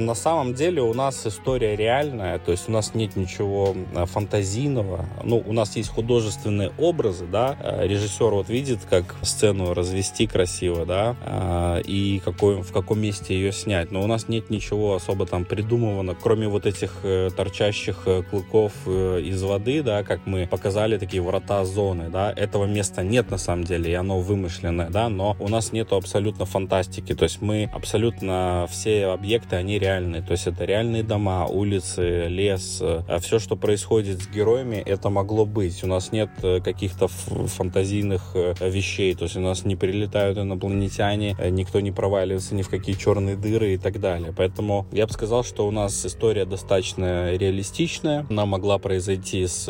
На 0.00 0.14
самом 0.14 0.54
деле 0.54 0.80
у 0.80 0.94
нас 0.94 1.26
история 1.26 1.76
реальная, 1.76 2.38
то 2.38 2.52
есть 2.52 2.70
у 2.70 2.72
нас 2.72 2.94
нет 2.94 3.16
ничего 3.16 3.76
э, 3.94 4.06
фантазийного. 4.06 5.04
Ну, 5.22 5.42
у 5.46 5.52
нас 5.52 5.76
есть 5.76 5.90
художественные 5.90 6.72
образы, 6.78 7.26
да. 7.26 7.54
Э, 7.60 7.86
режиссер 7.86 8.30
вот 8.30 8.48
видит, 8.48 8.78
как 8.88 9.14
сцену 9.20 9.74
развести 9.74 10.26
красиво, 10.26 10.86
да, 10.86 11.16
э, 11.22 11.82
и 11.82 12.18
какой, 12.24 12.62
в 12.62 12.72
каком 12.72 12.98
месте 12.98 13.34
ее 13.34 13.52
снять. 13.52 13.92
Но 13.92 14.02
у 14.02 14.06
нас 14.06 14.26
нет 14.28 14.48
ничего 14.48 14.94
особо 14.94 15.26
там 15.26 15.44
придумывано, 15.44 16.14
кроме 16.14 16.48
вот 16.48 16.64
этих 16.64 17.02
торчащих 17.36 18.06
клыков 18.30 18.72
из 18.86 19.42
воды, 19.42 19.82
да, 19.82 20.02
как 20.02 20.20
мы 20.24 20.46
показали, 20.46 20.96
такие 20.96 21.22
врата 21.22 21.62
зоны, 21.66 22.08
да. 22.08 22.32
Этого 22.32 22.64
места 22.64 23.02
нет 23.02 23.30
на 23.30 23.38
самом 23.38 23.64
деле, 23.64 23.90
и 23.90 23.94
оно 23.94 24.18
вымышленное, 24.18 24.88
да, 24.88 25.10
но 25.10 25.36
у 25.40 25.48
нас 25.48 25.72
нету 25.72 25.96
абсолютно 25.96 26.46
фантастики. 26.46 27.14
То 27.14 27.24
есть 27.24 27.42
мы 27.42 27.68
абсолютно 27.74 28.66
все 28.70 29.06
объекты, 29.08 29.56
они 29.56 29.78
реальные. 29.90 30.22
То 30.22 30.32
есть 30.32 30.46
это 30.46 30.64
реальные 30.64 31.02
дома, 31.02 31.46
улицы, 31.46 32.26
лес. 32.28 32.78
А 32.82 33.18
все, 33.20 33.38
что 33.38 33.56
происходит 33.56 34.22
с 34.22 34.28
героями, 34.28 34.76
это 34.76 35.10
могло 35.10 35.44
быть. 35.44 35.82
У 35.84 35.86
нас 35.86 36.12
нет 36.12 36.30
э, 36.42 36.60
каких-то 36.60 37.08
фантазийных 37.08 38.32
э, 38.34 38.54
вещей. 38.68 39.14
То 39.14 39.24
есть 39.24 39.36
у 39.36 39.40
нас 39.40 39.64
не 39.64 39.76
прилетают 39.76 40.38
инопланетяне, 40.38 41.36
э, 41.38 41.50
никто 41.50 41.80
не 41.80 41.92
проваливается 41.92 42.54
ни 42.54 42.62
в 42.62 42.68
какие 42.68 42.94
черные 42.96 43.36
дыры 43.36 43.74
и 43.74 43.78
так 43.78 44.00
далее. 44.00 44.32
Поэтому 44.36 44.86
я 44.92 45.06
бы 45.06 45.12
сказал, 45.12 45.44
что 45.44 45.66
у 45.66 45.70
нас 45.70 46.06
история 46.06 46.44
достаточно 46.44 47.34
реалистичная. 47.34 48.26
Она 48.30 48.46
могла 48.46 48.78
произойти 48.78 49.46
с 49.46 49.66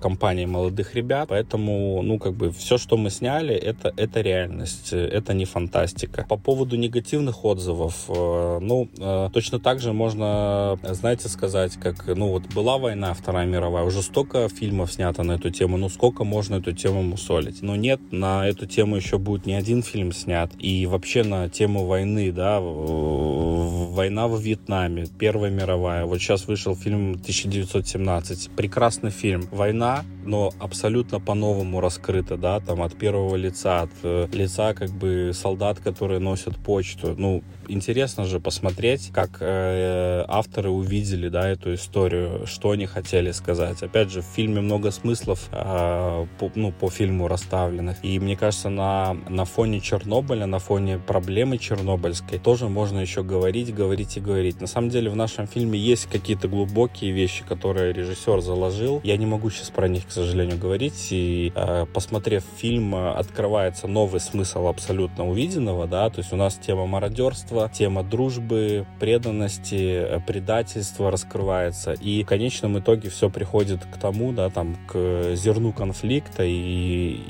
компанией 0.00 0.46
молодых 0.46 0.94
ребят. 0.94 1.28
Поэтому, 1.28 2.02
ну, 2.02 2.18
как 2.18 2.34
бы 2.34 2.50
все, 2.50 2.78
что 2.78 2.96
мы 2.96 3.10
сняли, 3.10 3.54
это, 3.54 3.92
это 3.96 4.20
реальность. 4.20 4.92
Это 4.92 5.34
не 5.34 5.44
фантастика. 5.44 6.26
По 6.28 6.36
поводу 6.36 6.76
негативных 6.76 7.44
отзывов, 7.44 8.08
ну, 8.08 8.88
точно 9.32 9.53
точно 9.54 9.58
так 9.58 9.80
же 9.80 9.92
можно, 9.92 10.78
знаете, 10.82 11.28
сказать, 11.28 11.74
как, 11.76 12.06
ну 12.06 12.28
вот 12.28 12.52
была 12.54 12.78
война 12.78 13.14
Вторая 13.14 13.46
мировая, 13.46 13.84
уже 13.84 14.02
столько 14.02 14.48
фильмов 14.48 14.92
снято 14.92 15.22
на 15.22 15.32
эту 15.32 15.50
тему, 15.50 15.76
ну 15.76 15.88
сколько 15.88 16.24
можно 16.24 16.56
эту 16.56 16.72
тему 16.72 17.02
мусолить? 17.02 17.62
Но 17.62 17.76
нет, 17.76 18.00
на 18.10 18.48
эту 18.48 18.66
тему 18.66 18.96
еще 18.96 19.18
будет 19.18 19.46
не 19.46 19.54
один 19.54 19.82
фильм 19.82 20.12
снят. 20.12 20.50
И 20.58 20.86
вообще 20.86 21.22
на 21.22 21.48
тему 21.48 21.86
войны, 21.86 22.32
да, 22.32 22.60
война 22.60 24.26
во 24.26 24.36
Вьетнаме, 24.36 25.06
Первая 25.18 25.50
мировая. 25.50 26.04
Вот 26.04 26.18
сейчас 26.18 26.48
вышел 26.48 26.74
фильм 26.74 27.12
1917. 27.12 28.50
Прекрасный 28.56 29.10
фильм. 29.10 29.46
Война, 29.52 30.04
но 30.24 30.52
абсолютно 30.58 31.20
по-новому 31.20 31.80
раскрыта, 31.80 32.36
да, 32.36 32.60
там 32.60 32.82
от 32.82 32.94
первого 32.94 33.36
лица, 33.36 33.82
от 33.82 33.90
э, 34.02 34.26
лица 34.32 34.74
как 34.74 34.90
бы 34.90 35.30
солдат, 35.32 35.78
которые 35.78 36.18
носят 36.18 36.56
почту. 36.56 37.14
Ну, 37.16 37.42
интересно 37.68 38.24
же 38.24 38.40
посмотреть, 38.40 39.10
как 39.12 39.38
э, 39.40 40.24
авторы 40.28 40.70
увидели, 40.70 41.28
да, 41.28 41.48
эту 41.48 41.74
историю, 41.74 42.46
что 42.46 42.70
они 42.70 42.86
хотели 42.86 43.30
сказать. 43.32 43.82
Опять 43.82 44.10
же, 44.10 44.22
в 44.22 44.26
фильме 44.26 44.60
много 44.60 44.90
смыслов, 44.90 45.48
э, 45.52 46.26
по, 46.38 46.52
ну, 46.54 46.72
по 46.72 46.90
фильму 46.90 47.28
расставленных. 47.28 48.04
И 48.04 48.18
мне 48.18 48.36
кажется, 48.36 48.68
на, 48.68 49.14
на 49.28 49.44
фоне 49.44 49.80
Чернобыля, 49.80 50.46
на 50.46 50.58
фоне 50.58 50.98
проблемы 50.98 51.58
чернобыльской, 51.58 52.38
тоже 52.38 52.68
можно 52.68 52.98
еще 52.98 53.22
говорить, 53.22 53.74
говорить 53.74 54.16
и 54.16 54.20
говорить. 54.20 54.60
На 54.60 54.66
самом 54.66 54.90
деле, 54.90 55.10
в 55.10 55.16
нашем 55.16 55.46
фильме 55.46 55.78
есть 55.78 56.06
какие-то 56.06 56.48
глубокие 56.48 57.12
вещи, 57.12 57.44
которые 57.44 57.92
режиссер 57.92 58.40
заложил. 58.40 59.00
Я 59.04 59.16
не 59.16 59.26
могу 59.26 59.50
сейчас 59.50 59.70
про 59.70 59.88
них, 59.88 60.06
к 60.06 60.10
сожалению, 60.10 60.58
говорить. 60.58 61.08
И 61.10 61.52
э, 61.54 61.86
посмотрев 61.92 62.44
фильм, 62.56 62.94
открывается 62.94 63.86
новый 63.86 64.20
смысл 64.20 64.66
абсолютно 64.66 65.28
увиденного, 65.28 65.86
да, 65.86 66.10
то 66.10 66.18
есть 66.18 66.32
у 66.32 66.36
нас 66.36 66.54
тема 66.54 66.86
мародерства, 66.86 67.53
искусства, 67.54 67.70
тема 67.72 68.02
дружбы, 68.02 68.86
преданности, 68.98 70.22
предательства 70.26 71.10
раскрывается. 71.10 71.92
И 71.92 72.24
в 72.24 72.26
конечном 72.26 72.78
итоге 72.78 73.08
все 73.08 73.30
приходит 73.30 73.84
к 73.84 73.96
тому, 73.98 74.32
да, 74.32 74.50
там, 74.50 74.76
к 74.86 75.34
зерну 75.34 75.72
конфликта 75.72 76.44
и, 76.44 77.20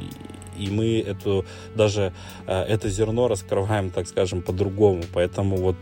и 0.59 0.71
мы 0.71 1.01
эту, 1.01 1.45
даже 1.75 2.13
э, 2.47 2.63
это 2.63 2.89
зерно 2.89 3.29
раскрываем, 3.29 3.91
так 3.91 4.09
скажем, 4.09 4.43
по-другому. 4.43 5.03
Поэтому 5.13 5.57
вот 5.57 5.77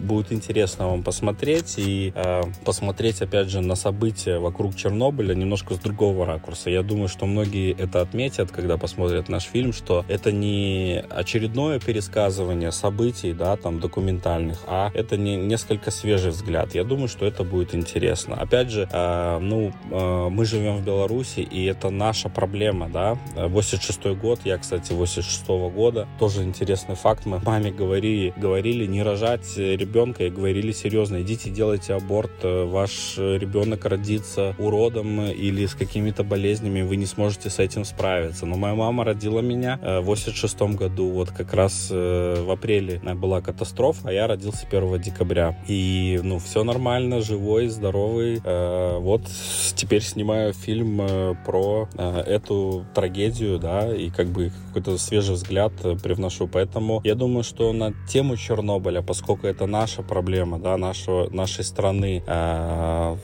будет 0.00 0.32
интересно 0.32 0.88
вам 0.88 1.02
посмотреть 1.02 1.74
и 1.76 2.12
э, 2.14 2.42
посмотреть, 2.64 3.22
опять 3.22 3.48
же, 3.48 3.60
на 3.60 3.74
события 3.74 4.38
вокруг 4.38 4.76
Чернобыля 4.76 5.34
немножко 5.34 5.74
с 5.74 5.78
другого 5.78 6.26
ракурса. 6.26 6.70
Я 6.70 6.82
думаю, 6.82 7.08
что 7.08 7.26
многие 7.26 7.72
это 7.72 8.00
отметят, 8.00 8.50
когда 8.50 8.76
посмотрят 8.76 9.28
наш 9.28 9.44
фильм, 9.44 9.72
что 9.72 10.04
это 10.08 10.32
не 10.32 11.04
очередное 11.10 11.78
пересказывание 11.78 12.72
событий, 12.72 13.32
да, 13.32 13.56
там, 13.56 13.80
документальных, 13.80 14.58
а 14.66 14.90
это 14.94 15.16
не 15.16 15.36
несколько 15.36 15.90
свежий 15.90 16.30
взгляд. 16.30 16.74
Я 16.74 16.84
думаю, 16.84 17.08
что 17.08 17.26
это 17.26 17.44
будет 17.44 17.74
интересно. 17.74 18.36
Опять 18.36 18.70
же, 18.70 18.88
э, 18.90 19.38
ну, 19.40 19.72
э, 19.90 20.28
мы 20.30 20.44
живем 20.44 20.76
в 20.76 20.84
Беларуси, 20.84 21.40
и 21.40 21.64
это 21.64 21.90
наша 21.90 22.28
проблема, 22.28 22.88
да, 22.88 23.18
86 23.36 24.13
год. 24.14 24.40
Я, 24.44 24.58
кстати, 24.58 24.92
86 24.92 25.46
-го 25.48 25.70
года. 25.70 26.06
Тоже 26.18 26.42
интересный 26.42 26.94
факт. 26.94 27.26
Мы 27.26 27.40
маме 27.44 27.70
говорили, 27.70 28.32
говорили 28.36 28.86
не 28.86 29.02
рожать 29.02 29.56
ребенка 29.56 30.24
и 30.24 30.30
говорили 30.30 30.72
серьезно, 30.72 31.22
идите 31.22 31.50
делайте 31.50 31.94
аборт, 31.94 32.32
э, 32.42 32.64
ваш 32.64 33.16
ребенок 33.16 33.84
родится 33.84 34.54
уродом 34.58 35.22
или 35.22 35.66
с 35.66 35.74
какими-то 35.74 36.24
болезнями, 36.24 36.82
вы 36.82 36.96
не 36.96 37.06
сможете 37.06 37.50
с 37.50 37.58
этим 37.58 37.84
справиться. 37.84 38.46
Но 38.46 38.56
моя 38.56 38.74
мама 38.74 39.04
родила 39.04 39.40
меня 39.40 39.78
э, 39.80 40.00
в 40.00 40.04
86 40.04 40.60
году, 40.76 41.10
вот 41.10 41.30
как 41.30 41.54
раз 41.54 41.88
э, 41.90 42.42
в 42.44 42.50
апреле 42.50 43.00
была 43.14 43.40
катастрофа, 43.40 44.08
а 44.08 44.12
я 44.12 44.26
родился 44.26 44.66
1 44.66 45.00
декабря. 45.00 45.56
И, 45.68 46.20
ну, 46.22 46.38
все 46.38 46.64
нормально, 46.64 47.20
живой, 47.20 47.68
здоровый. 47.68 48.40
Вот 48.44 49.22
теперь 49.74 50.02
снимаю 50.02 50.52
фильм 50.52 51.00
про 51.44 51.88
эту 51.96 52.84
трагедию, 52.94 53.58
да, 53.58 53.94
и 54.06 54.10
как 54.10 54.28
бы 54.28 54.52
какой-то 54.68 54.98
свежий 54.98 55.34
взгляд 55.34 55.72
э, 55.82 55.96
привношу. 55.96 56.48
Поэтому 56.48 57.00
я 57.04 57.14
думаю, 57.14 57.44
что 57.44 57.72
на 57.72 57.92
тему 58.08 58.36
Чернобыля, 58.36 59.02
поскольку 59.02 59.46
это 59.46 59.66
наша 59.66 60.02
проблема, 60.02 60.58
да, 60.58 60.76
нашего, 60.76 61.28
нашей 61.30 61.64
страны, 61.64 62.22
э, 62.26 63.16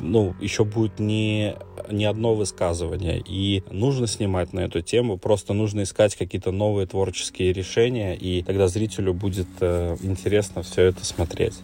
ну, 0.00 0.34
еще 0.40 0.64
будет 0.64 0.98
не, 0.98 1.54
не 1.90 2.04
одно 2.04 2.34
высказывание. 2.34 3.22
И 3.26 3.62
нужно 3.70 4.06
снимать 4.06 4.52
на 4.52 4.60
эту 4.60 4.82
тему, 4.82 5.18
просто 5.18 5.52
нужно 5.52 5.82
искать 5.82 6.16
какие-то 6.16 6.52
новые 6.52 6.86
творческие 6.86 7.52
решения, 7.52 8.14
и 8.14 8.42
тогда 8.42 8.68
зрителю 8.68 9.14
будет 9.14 9.48
э, 9.60 9.96
интересно 10.02 10.62
все 10.62 10.82
это 10.82 11.04
смотреть. 11.04 11.54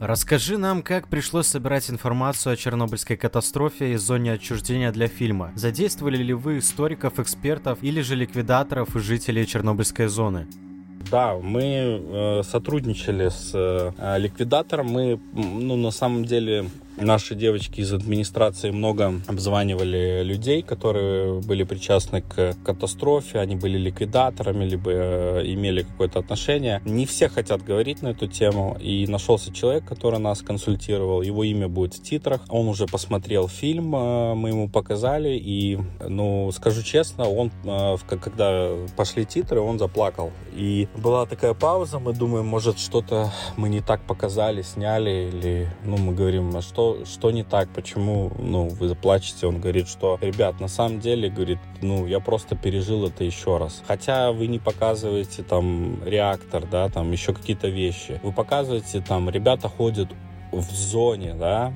Расскажи 0.00 0.56
нам, 0.56 0.82
как 0.82 1.08
пришлось 1.08 1.46
собирать 1.46 1.90
информацию 1.90 2.54
о 2.54 2.56
Чернобыльской 2.56 3.18
катастрофе 3.18 3.92
и 3.92 3.96
зоне 3.96 4.32
отчуждения 4.32 4.92
для 4.92 5.08
фильма. 5.08 5.52
Задействовали 5.56 6.16
ли 6.16 6.32
вы 6.32 6.60
историков, 6.60 7.18
экспертов 7.18 7.80
или 7.82 8.00
же 8.00 8.16
ликвидаторов 8.16 8.96
и 8.96 9.00
жителей 9.00 9.46
Чернобыльской 9.46 10.06
зоны? 10.06 10.46
Да, 11.10 11.34
мы 11.36 11.62
э, 11.62 12.42
сотрудничали 12.44 13.28
с 13.28 13.50
э, 13.52 14.18
ликвидатором. 14.18 14.86
Мы, 14.86 15.20
ну, 15.34 15.76
на 15.76 15.90
самом 15.90 16.24
деле, 16.24 16.70
Наши 17.00 17.34
девочки 17.34 17.80
из 17.80 17.94
администрации 17.94 18.70
много 18.70 19.22
обзванивали 19.26 20.22
людей, 20.22 20.60
которые 20.60 21.40
были 21.40 21.64
причастны 21.64 22.20
к 22.20 22.54
катастрофе, 22.62 23.38
они 23.38 23.56
были 23.56 23.78
ликвидаторами, 23.78 24.66
либо 24.66 24.90
э, 24.90 25.42
имели 25.46 25.82
какое-то 25.82 26.18
отношение. 26.18 26.82
Не 26.84 27.06
все 27.06 27.30
хотят 27.30 27.64
говорить 27.64 28.02
на 28.02 28.08
эту 28.08 28.26
тему, 28.26 28.76
и 28.78 29.06
нашелся 29.06 29.50
человек, 29.50 29.86
который 29.86 30.18
нас 30.18 30.42
консультировал. 30.42 31.22
Его 31.22 31.42
имя 31.44 31.68
будет 31.68 31.94
в 31.94 32.02
титрах. 32.02 32.42
Он 32.50 32.68
уже 32.68 32.86
посмотрел 32.86 33.48
фильм, 33.48 33.96
э, 33.96 34.34
мы 34.34 34.50
ему 34.50 34.68
показали, 34.68 35.38
и, 35.42 35.78
ну, 36.06 36.52
скажу 36.52 36.82
честно, 36.82 37.26
он, 37.26 37.50
э, 37.64 37.96
когда 38.20 38.72
пошли 38.94 39.24
титры, 39.24 39.60
он 39.60 39.78
заплакал. 39.78 40.32
И 40.54 40.86
была 40.98 41.24
такая 41.24 41.54
пауза, 41.54 41.98
мы 41.98 42.12
думаем, 42.12 42.46
может, 42.46 42.78
что-то 42.78 43.32
мы 43.56 43.70
не 43.70 43.80
так 43.80 44.02
показали, 44.02 44.60
сняли, 44.60 45.30
или, 45.32 45.68
ну, 45.86 45.96
мы 45.96 46.12
говорим, 46.14 46.54
а 46.54 46.60
что 46.60 46.89
что, 47.04 47.30
не 47.30 47.42
так, 47.42 47.68
почему, 47.70 48.32
ну, 48.38 48.68
вы 48.68 48.94
плачете? 48.94 49.46
Он 49.46 49.60
говорит, 49.60 49.88
что, 49.88 50.18
ребят, 50.20 50.60
на 50.60 50.68
самом 50.68 51.00
деле, 51.00 51.30
говорит, 51.30 51.58
ну, 51.82 52.06
я 52.06 52.20
просто 52.20 52.56
пережил 52.56 53.06
это 53.06 53.24
еще 53.24 53.56
раз. 53.58 53.82
Хотя 53.86 54.32
вы 54.32 54.46
не 54.46 54.58
показываете 54.58 55.42
там 55.42 56.02
реактор, 56.04 56.66
да, 56.66 56.88
там 56.88 57.10
еще 57.12 57.32
какие-то 57.32 57.68
вещи. 57.68 58.20
Вы 58.22 58.32
показываете 58.32 59.00
там, 59.00 59.30
ребята 59.30 59.68
ходят 59.68 60.08
в 60.52 60.70
зоне, 60.70 61.34
да, 61.34 61.72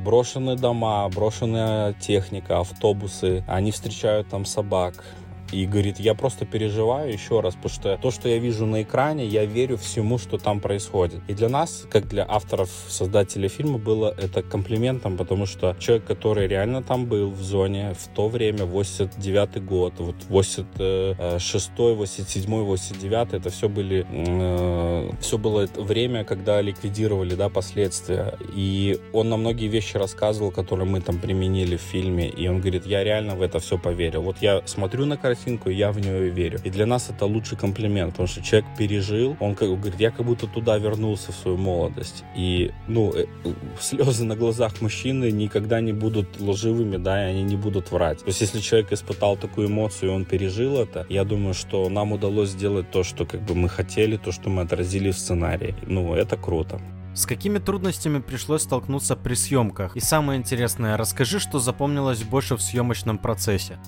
брошенные 0.00 0.56
дома, 0.56 1.08
брошенная 1.08 1.92
техника, 1.94 2.60
автобусы, 2.60 3.44
они 3.46 3.70
встречают 3.70 4.28
там 4.28 4.44
собак, 4.44 5.04
и 5.52 5.66
говорит, 5.66 5.98
я 5.98 6.14
просто 6.14 6.46
переживаю 6.46 7.12
еще 7.12 7.40
раз, 7.40 7.54
потому 7.54 7.74
что 7.74 7.98
то, 7.98 8.10
что 8.10 8.28
я 8.28 8.38
вижу 8.38 8.66
на 8.66 8.82
экране, 8.82 9.26
я 9.26 9.44
верю 9.44 9.76
всему, 9.76 10.18
что 10.18 10.38
там 10.38 10.60
происходит. 10.60 11.20
И 11.28 11.34
для 11.34 11.48
нас, 11.48 11.86
как 11.90 12.08
для 12.08 12.24
авторов, 12.28 12.70
создателей 12.88 13.48
фильма, 13.48 13.78
было 13.78 14.14
это 14.16 14.42
комплиментом, 14.42 15.16
потому 15.16 15.46
что 15.46 15.76
человек, 15.78 16.06
который 16.06 16.46
реально 16.46 16.82
там 16.82 17.06
был 17.06 17.30
в 17.30 17.42
зоне 17.42 17.94
в 17.98 18.08
то 18.08 18.28
время, 18.28 18.64
89 18.64 19.64
год, 19.64 19.94
вот 19.98 20.16
86 20.28 21.70
87 21.76 22.64
89 22.64 23.34
это 23.34 23.50
все 23.50 23.68
были, 23.68 24.06
э, 24.10 25.10
все 25.20 25.38
было 25.38 25.66
время, 25.76 26.24
когда 26.24 26.60
ликвидировали, 26.60 27.34
да, 27.34 27.48
последствия. 27.48 28.34
И 28.54 28.98
он 29.12 29.28
на 29.28 29.36
многие 29.36 29.68
вещи 29.68 29.96
рассказывал, 29.96 30.50
которые 30.50 30.86
мы 30.86 31.00
там 31.00 31.18
применили 31.18 31.76
в 31.76 31.80
фильме, 31.80 32.28
и 32.28 32.48
он 32.48 32.60
говорит, 32.60 32.86
я 32.86 33.04
реально 33.04 33.34
в 33.34 33.42
это 33.42 33.58
все 33.58 33.78
поверил. 33.78 34.22
Вот 34.22 34.36
я 34.40 34.62
смотрю 34.66 35.06
на 35.06 35.16
картину, 35.16 35.39
картинку, 35.40 35.70
я 35.70 35.90
в 35.90 36.00
нее 36.00 36.30
верю. 36.30 36.58
И 36.66 36.70
для 36.70 36.86
нас 36.86 37.10
это 37.10 37.26
лучший 37.26 37.58
комплимент, 37.58 38.12
потому 38.12 38.28
что 38.28 38.42
человек 38.42 38.68
пережил, 38.78 39.36
он 39.40 39.54
как 39.54 39.68
говорит, 39.68 40.00
я 40.00 40.10
как 40.10 40.26
будто 40.26 40.46
туда 40.46 40.78
вернулся 40.78 41.32
в 41.32 41.34
свою 41.34 41.56
молодость. 41.56 42.24
И, 42.36 42.70
ну, 42.88 43.12
э, 43.14 43.26
слезы 43.80 44.24
на 44.24 44.36
глазах 44.36 44.80
мужчины 44.82 45.32
никогда 45.32 45.80
не 45.80 45.92
будут 45.92 46.40
лживыми, 46.40 46.96
да, 46.96 47.26
и 47.26 47.30
они 47.30 47.42
не 47.42 47.56
будут 47.56 47.92
врать. 47.92 48.18
То 48.18 48.28
есть, 48.28 48.40
если 48.42 48.60
человек 48.60 48.92
испытал 48.92 49.36
такую 49.36 49.68
эмоцию, 49.68 50.10
и 50.10 50.14
он 50.14 50.24
пережил 50.24 50.78
это, 50.78 51.06
я 51.08 51.24
думаю, 51.24 51.54
что 51.54 51.88
нам 51.88 52.12
удалось 52.12 52.50
сделать 52.50 52.90
то, 52.90 53.02
что 53.02 53.24
как 53.24 53.40
бы 53.40 53.54
мы 53.54 53.68
хотели, 53.68 54.16
то, 54.16 54.32
что 54.32 54.50
мы 54.50 54.62
отразили 54.62 55.10
в 55.10 55.18
сценарии. 55.18 55.74
Ну, 55.86 56.14
это 56.14 56.36
круто. 56.36 56.80
С 57.14 57.26
какими 57.26 57.58
трудностями 57.58 58.20
пришлось 58.20 58.62
столкнуться 58.62 59.16
при 59.16 59.34
съемках? 59.34 59.96
И 59.96 60.00
самое 60.00 60.38
интересное, 60.38 60.96
расскажи, 60.96 61.40
что 61.40 61.58
запомнилось 61.58 62.22
больше 62.22 62.54
в 62.56 62.62
съемочном 62.62 63.18
процессе. 63.18 63.78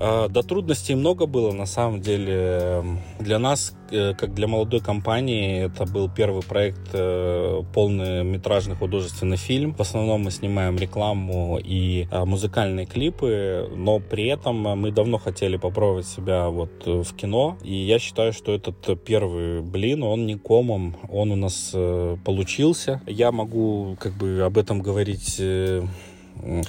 А, 0.00 0.28
да, 0.28 0.42
трудностей 0.42 0.94
много 0.94 1.26
было, 1.26 1.52
на 1.52 1.66
самом 1.66 2.00
деле. 2.00 2.82
Для 3.18 3.38
нас, 3.38 3.74
э, 3.90 4.14
как 4.14 4.34
для 4.34 4.46
молодой 4.46 4.80
компании, 4.80 5.64
это 5.64 5.86
был 5.86 6.08
первый 6.08 6.42
проект 6.42 6.90
э, 6.92 7.62
полнометражный 7.74 8.76
художественный 8.76 9.36
фильм. 9.36 9.74
В 9.74 9.80
основном 9.80 10.22
мы 10.22 10.30
снимаем 10.30 10.76
рекламу 10.76 11.58
и 11.58 12.06
а, 12.10 12.24
музыкальные 12.24 12.86
клипы, 12.86 13.68
но 13.74 13.98
при 13.98 14.26
этом 14.26 14.56
мы 14.56 14.92
давно 14.92 15.18
хотели 15.18 15.56
попробовать 15.56 16.06
себя 16.06 16.48
вот 16.48 16.86
в 16.86 17.14
кино. 17.16 17.58
И 17.62 17.74
я 17.74 17.98
считаю, 17.98 18.32
что 18.32 18.52
этот 18.52 19.02
первый 19.04 19.62
блин, 19.62 20.02
он 20.02 20.26
не 20.26 20.36
комом, 20.36 20.96
он 21.10 21.32
у 21.32 21.36
нас 21.36 21.72
э, 21.74 22.16
получился. 22.24 23.02
Я 23.06 23.32
могу 23.32 23.96
как 23.98 24.16
бы 24.16 24.42
об 24.42 24.58
этом 24.58 24.80
говорить 24.80 25.40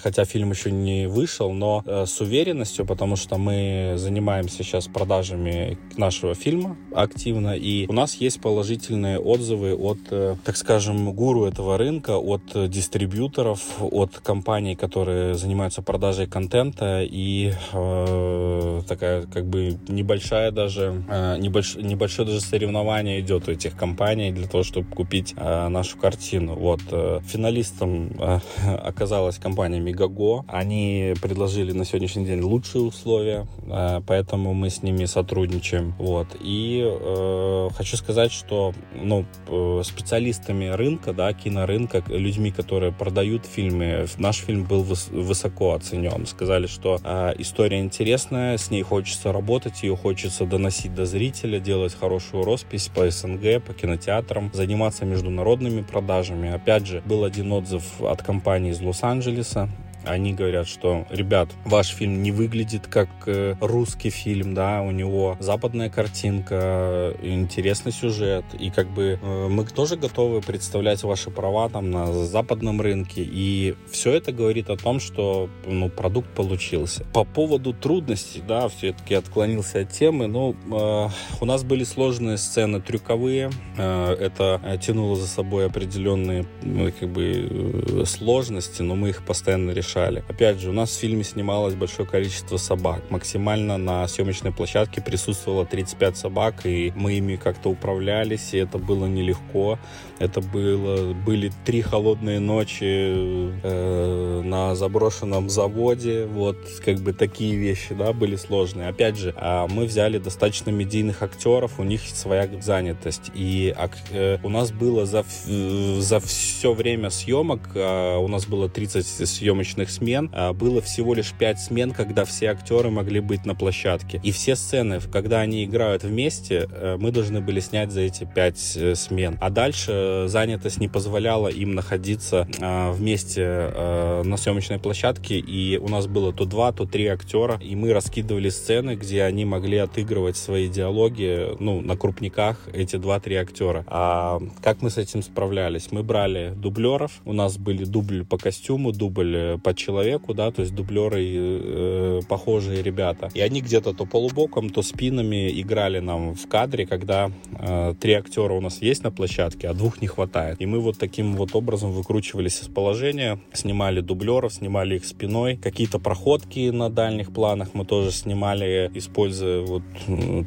хотя 0.02 0.26
фильм 0.26 0.52
еще 0.52 0.72
не 0.72 1.08
вышел, 1.08 1.52
но 1.52 1.84
э, 1.86 2.06
с 2.06 2.22
уверенностью, 2.22 2.86
потому 2.86 3.16
что 3.16 3.38
мы 3.38 3.94
занимаемся 3.98 4.64
сейчас 4.64 4.88
продажами 4.88 5.78
нашего 5.98 6.36
фильма 6.36 6.78
активно, 6.94 7.56
и 7.56 7.88
у 7.88 7.94
нас 7.94 8.16
есть 8.16 8.42
положительные 8.42 9.20
отзывы 9.20 9.76
от, 9.76 10.00
э, 10.12 10.36
так 10.44 10.58
скажем, 10.58 11.14
гуру 11.14 11.46
этого 11.46 11.78
рынка, 11.78 12.18
от 12.18 12.70
дистрибьюторов, 12.70 13.62
от 13.80 14.18
компаний, 14.20 14.76
которые 14.76 15.36
занимаются 15.36 15.82
продажей 15.82 16.28
контента, 16.28 17.02
и 17.04 17.54
э, 17.74 18.82
такая 18.88 19.24
как 19.24 19.46
бы 19.46 19.78
небольшая 19.88 20.52
даже, 20.52 21.04
э, 21.10 21.38
небольш, 21.38 21.76
небольшое 21.76 22.28
даже 22.28 22.42
соревнование 22.42 23.20
идет 23.20 23.48
у 23.48 23.52
этих 23.52 23.76
компаний 23.76 24.32
для 24.32 24.48
того, 24.48 24.64
чтобы 24.64 24.90
купить 24.90 25.34
э, 25.36 25.68
нашу 25.68 25.98
картину. 25.98 26.56
Вот 26.56 26.82
э, 26.92 27.20
финалистом 27.26 28.12
э, 28.20 28.40
оказалась 28.84 29.38
компания 29.38 29.59
компания 29.60 29.82
Megago. 29.82 30.46
Они 30.48 31.14
предложили 31.22 31.74
на 31.74 31.84
сегодняшний 31.84 32.26
день 32.26 32.40
лучшие 32.40 32.82
условия, 32.82 33.46
э, 33.68 34.00
поэтому 34.08 34.54
мы 34.54 34.70
с 34.70 34.84
ними 34.84 35.04
сотрудничаем. 35.04 35.94
Вот. 35.98 36.28
И 36.40 36.82
э, 36.82 37.70
хочу 37.76 37.98
сказать, 37.98 38.32
что 38.32 38.74
ну, 38.96 39.26
э, 39.48 39.82
специалистами 39.84 40.68
рынка, 40.68 41.12
да, 41.12 41.34
кинорынка, 41.34 42.02
людьми, 42.08 42.52
которые 42.52 42.94
продают 42.94 43.46
фильмы, 43.46 44.08
наш 44.18 44.38
фильм 44.38 44.64
был 44.64 44.82
выс- 44.82 45.12
высоко 45.12 45.74
оценен. 45.74 46.26
Сказали, 46.26 46.68
что 46.68 46.98
э, 47.04 47.34
история 47.40 47.82
интересная, 47.82 48.58
с 48.58 48.72
ней 48.72 48.84
хочется 48.84 49.34
работать, 49.34 49.84
ее 49.84 49.98
хочется 49.98 50.46
доносить 50.46 50.96
до 50.96 51.06
зрителя, 51.06 51.60
делать 51.60 51.94
хорошую 52.00 52.46
роспись 52.46 52.88
по 52.88 53.10
СНГ, 53.12 53.62
по 53.62 53.74
кинотеатрам, 53.74 54.52
заниматься 54.54 55.04
международными 55.04 55.82
продажами. 55.82 56.50
Опять 56.50 56.88
же, 56.88 57.02
был 57.06 57.26
один 57.26 57.52
отзыв 57.52 58.02
от 58.02 58.24
компании 58.24 58.72
из 58.72 58.80
Лос-Анджелеса, 58.80 59.49
So. 59.50 59.68
Они 60.06 60.34
говорят, 60.34 60.68
что, 60.68 61.06
ребят, 61.10 61.50
ваш 61.66 61.88
фильм 61.88 62.24
не 62.24 62.32
выглядит 62.32 62.88
как 62.88 63.10
э, 63.26 63.56
русский 63.60 64.10
фильм, 64.10 64.54
да, 64.54 64.82
у 64.82 64.92
него 64.92 65.36
западная 65.40 65.90
картинка, 65.90 67.14
интересный 67.22 67.92
сюжет, 67.92 68.46
и 68.58 68.70
как 68.70 68.90
бы 68.90 69.20
э, 69.22 69.48
мы 69.50 69.66
тоже 69.66 69.98
готовы 69.98 70.42
представлять 70.42 71.04
ваши 71.04 71.30
права 71.32 71.70
там 71.70 71.92
на 71.92 72.12
западном 72.14 72.80
рынке, 72.82 73.22
и 73.24 73.76
все 73.92 74.14
это 74.14 74.32
говорит 74.32 74.70
о 74.70 74.78
том, 74.78 75.00
что, 75.00 75.50
ну, 75.66 75.90
продукт 75.90 76.30
получился. 76.34 77.04
По 77.14 77.26
поводу 77.26 77.74
трудностей, 77.74 78.42
да, 78.48 78.70
все-таки 78.70 79.16
отклонился 79.16 79.82
от 79.82 79.92
темы, 79.92 80.28
ну, 80.28 80.56
э, 80.72 81.10
у 81.42 81.46
нас 81.46 81.64
были 81.64 81.84
сложные 81.84 82.38
сцены 82.38 82.82
трюковые, 82.82 83.52
э, 83.78 84.14
это 84.14 84.80
тянуло 84.82 85.18
за 85.18 85.28
собой 85.28 85.66
определенные, 85.66 86.46
ну, 86.64 86.90
как 86.98 87.10
бы, 87.10 88.06
сложности, 88.06 88.82
но 88.82 88.96
мы 88.96 89.10
их 89.10 89.26
постоянно 89.26 89.72
решали 89.72 89.89
решали. 89.90 90.24
Опять 90.28 90.60
же, 90.60 90.70
у 90.70 90.74
нас 90.74 90.90
в 90.90 91.00
фильме 91.00 91.24
снималось 91.24 91.76
большое 91.76 92.08
количество 92.08 92.58
собак. 92.58 93.02
Максимально 93.10 93.78
на 93.78 94.08
съемочной 94.08 94.52
площадке 94.52 95.02
присутствовало 95.02 95.66
35 95.66 96.18
собак, 96.18 96.66
и 96.66 96.92
мы 96.96 97.14
ими 97.14 97.36
как-то 97.36 97.70
управлялись, 97.70 98.54
и 98.54 98.58
это 98.58 98.78
было 98.78 99.06
нелегко. 99.06 99.80
Это 100.20 100.42
было, 100.42 101.14
были 101.14 101.52
три 101.66 101.82
холодные 101.82 102.40
ночи 102.40 102.84
э, 102.84 104.42
на 104.44 104.76
заброшенном 104.76 105.50
заводе. 105.50 106.26
Вот, 106.26 106.58
как 106.84 106.98
бы 107.00 107.14
такие 107.14 107.56
вещи, 107.56 107.94
да, 107.94 108.12
были 108.12 108.36
сложные. 108.36 108.90
Опять 108.90 109.18
же, 109.18 109.34
э, 109.36 109.68
мы 109.70 109.86
взяли 109.86 110.18
достаточно 110.18 110.72
медийных 110.72 111.24
актеров, 111.24 111.80
у 111.80 111.84
них 111.84 112.02
своя 112.02 112.50
занятость. 112.62 113.32
И 113.34 113.74
э, 114.12 114.38
у 114.44 114.50
нас 114.50 114.72
было 114.72 115.06
за, 115.06 115.24
за 115.46 116.20
все 116.20 116.74
время 116.74 117.10
съемок, 117.10 117.62
э, 117.76 118.18
у 118.18 118.28
нас 118.28 118.46
было 118.46 118.68
30 118.68 119.06
съемочных 119.28 119.79
смен, 119.88 120.30
э, 120.34 120.52
было 120.54 120.82
всего 120.82 121.14
лишь 121.14 121.32
5 121.32 121.60
смен, 121.60 121.92
когда 121.92 122.26
все 122.26 122.48
актеры 122.48 122.90
могли 122.90 123.20
быть 123.20 123.46
на 123.46 123.56
площадке. 123.56 124.20
И 124.24 124.32
все 124.32 124.56
сцены, 124.56 125.00
когда 125.12 125.40
они 125.40 125.64
играют 125.64 126.04
вместе, 126.04 126.68
э, 126.70 126.98
мы 127.00 127.12
должны 127.12 127.42
были 127.42 127.60
снять 127.60 127.92
за 127.92 128.02
эти 128.02 128.26
5 128.26 128.74
э, 128.76 128.96
смен. 128.96 129.38
А 129.40 129.50
дальше 129.50 130.26
занятость 130.28 130.80
не 130.80 130.88
позволяла 130.88 131.48
им 131.48 131.76
находиться 131.76 132.48
э, 132.60 132.92
вместе 132.92 133.42
э, 133.44 134.24
на 134.24 134.38
съемочной 134.38 134.80
площадке, 134.80 135.40
и 135.40 135.78
у 135.78 135.88
нас 135.88 136.08
было 136.08 136.34
то 136.34 136.46
два, 136.46 136.72
то 136.72 136.86
три 136.86 137.08
актера, 137.08 137.60
и 137.62 137.76
мы 137.76 137.94
раскидывали 137.94 138.50
сцены, 138.50 138.96
где 138.96 139.24
они 139.24 139.46
могли 139.46 139.78
отыгрывать 139.78 140.38
свои 140.38 140.68
диалоги, 140.68 141.56
ну, 141.60 141.82
на 141.82 141.96
крупниках 141.96 142.58
эти 142.74 142.96
два-три 142.96 143.36
актера. 143.36 143.86
А 143.88 144.42
как 144.62 144.82
мы 144.82 144.90
с 144.90 144.98
этим 144.98 145.22
справлялись? 145.22 145.92
Мы 145.92 146.04
брали 146.04 146.54
дублеров, 146.56 147.22
у 147.26 147.34
нас 147.34 147.58
были 147.58 147.86
дубль 147.86 148.26
по 148.26 148.38
костюму, 148.38 148.92
дубль 148.92 149.60
по 149.64 149.69
человеку, 149.78 150.34
да, 150.34 150.52
то 150.52 150.62
есть 150.62 150.74
дублеры 150.74 151.26
э, 151.26 152.22
похожие 152.28 152.82
ребята. 152.82 153.30
И 153.34 153.42
они 153.42 153.62
где-то 153.62 153.94
то 153.94 154.06
полубоком, 154.06 154.70
то 154.70 154.82
спинами 154.82 155.50
играли 155.62 156.00
нам 156.00 156.36
в 156.36 156.48
кадре, 156.48 156.86
когда 156.86 157.32
э, 157.52 157.94
три 158.00 158.14
актера 158.14 158.54
у 158.54 158.62
нас 158.62 158.82
есть 158.82 159.04
на 159.04 159.12
площадке, 159.12 159.68
а 159.68 159.74
двух 159.74 160.02
не 160.02 160.08
хватает. 160.08 160.62
И 160.62 160.66
мы 160.66 160.80
вот 160.80 160.98
таким 160.98 161.36
вот 161.36 161.56
образом 161.56 161.92
выкручивались 161.92 162.62
из 162.62 162.68
положения, 162.68 163.40
снимали 163.54 164.02
дублеров, 164.02 164.54
снимали 164.54 164.96
их 164.96 165.06
спиной. 165.06 165.58
Какие-то 165.58 166.00
проходки 166.00 166.70
на 166.70 166.90
дальних 166.90 167.32
планах 167.32 167.70
мы 167.74 167.86
тоже 167.86 168.12
снимали, 168.12 168.90
используя 168.94 169.62
вот, 169.62 169.84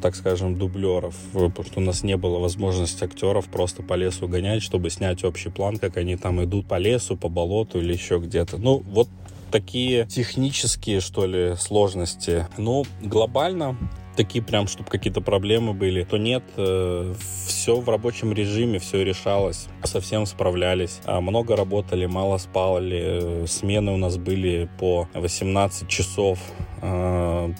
так 0.01 0.15
скажем, 0.15 0.57
дублеров, 0.57 1.15
потому 1.33 1.63
что 1.63 1.79
у 1.79 1.83
нас 1.83 2.03
не 2.03 2.17
было 2.17 2.39
возможности 2.39 3.03
актеров 3.03 3.45
просто 3.47 3.83
по 3.83 3.93
лесу 3.93 4.27
гонять, 4.27 4.63
чтобы 4.63 4.89
снять 4.89 5.23
общий 5.23 5.49
план, 5.49 5.77
как 5.77 5.97
они 5.97 6.15
там 6.15 6.43
идут 6.43 6.67
по 6.67 6.77
лесу, 6.77 7.17
по 7.17 7.29
болоту 7.29 7.79
или 7.79 7.93
еще 7.93 8.19
где-то. 8.19 8.57
Ну, 8.57 8.83
вот 8.85 9.07
такие 9.53 10.07
технические, 10.07 10.99
что 10.99 11.27
ли, 11.27 11.55
сложности. 11.57 12.47
Ну, 12.57 12.85
глобально 13.01 13.77
такие 14.15 14.43
прям, 14.43 14.67
чтобы 14.67 14.89
какие-то 14.89 15.21
проблемы 15.21 15.73
были, 15.73 16.03
то 16.03 16.17
нет, 16.17 16.43
э, 16.57 17.13
все 17.47 17.75
в 17.75 17.87
рабочем 17.87 18.33
режиме, 18.33 18.79
все 18.79 19.03
решалось, 19.03 19.67
совсем 19.83 20.25
справлялись. 20.25 20.99
А 21.05 21.21
много 21.21 21.55
работали, 21.55 22.07
мало 22.07 22.37
спали, 22.39 23.45
смены 23.45 23.91
у 23.91 23.97
нас 23.97 24.17
были 24.17 24.69
по 24.79 25.07
18 25.13 25.87
часов, 25.87 26.39
а, 26.81 27.53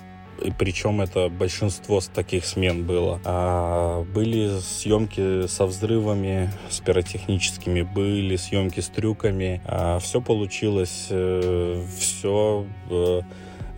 и 0.43 0.51
причем 0.51 1.01
это 1.01 1.29
большинство 1.29 1.99
таких 2.13 2.45
смен 2.45 2.85
было. 2.85 3.21
А 3.23 4.03
были 4.03 4.59
съемки 4.59 5.47
со 5.47 5.65
взрывами, 5.65 6.51
с 6.69 6.79
пиротехническими, 6.79 7.81
были 7.81 8.35
съемки 8.35 8.79
с 8.79 8.89
трюками. 8.89 9.61
А 9.65 9.99
все 9.99 10.21
получилось, 10.21 11.07
э, 11.09 11.83
все 11.97 12.65
э, 12.89 13.21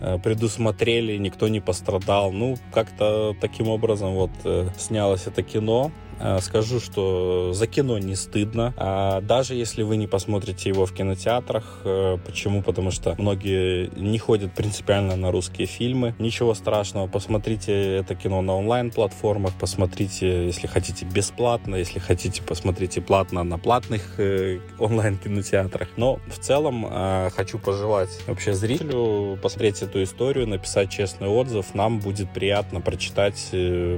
э, 0.00 0.18
предусмотрели, 0.18 1.16
никто 1.16 1.48
не 1.48 1.60
пострадал. 1.60 2.32
Ну, 2.32 2.56
как-то 2.72 3.34
таким 3.40 3.68
образом 3.68 4.14
вот 4.14 4.30
снялось 4.76 5.26
это 5.26 5.42
кино. 5.42 5.92
Э, 6.18 6.38
скажу, 6.40 6.80
что 6.80 7.52
за 7.52 7.66
кино 7.66 7.98
не 7.98 8.16
стыдно. 8.16 8.74
А 8.76 9.20
даже 9.20 9.54
если 9.54 9.82
вы 9.82 9.96
не 9.96 10.06
посмотрите 10.06 10.68
его 10.68 10.86
в 10.86 10.92
кинотеатрах. 10.92 11.80
Э, 11.84 12.18
почему? 12.24 12.62
Потому 12.62 12.90
что 12.90 13.14
многие 13.18 13.90
не 13.96 14.18
ходят 14.18 14.52
принципиально 14.52 15.16
на 15.16 15.30
русские 15.30 15.66
фильмы. 15.66 16.14
Ничего 16.18 16.54
страшного. 16.54 17.06
Посмотрите 17.06 17.96
это 17.96 18.14
кино 18.14 18.40
на 18.42 18.54
онлайн-платформах. 18.54 19.52
Посмотрите, 19.58 20.46
если 20.46 20.66
хотите, 20.66 21.04
бесплатно. 21.04 21.76
Если 21.76 21.98
хотите, 21.98 22.42
посмотрите 22.42 23.00
платно 23.00 23.44
на 23.44 23.58
платных 23.58 24.18
э, 24.18 24.60
онлайн-кинотеатрах. 24.78 25.88
Но 25.96 26.18
в 26.26 26.38
целом 26.38 26.86
э, 26.88 27.30
хочу 27.34 27.58
пожелать 27.58 28.10
вообще 28.26 28.54
зрителю 28.54 29.38
посмотреть 29.42 29.82
эту 29.82 30.02
историю, 30.02 30.46
написать 30.46 30.90
честный 30.90 31.28
отзыв. 31.28 31.74
Нам 31.74 32.00
будет 32.00 32.32
приятно 32.32 32.80
прочитать 32.80 33.50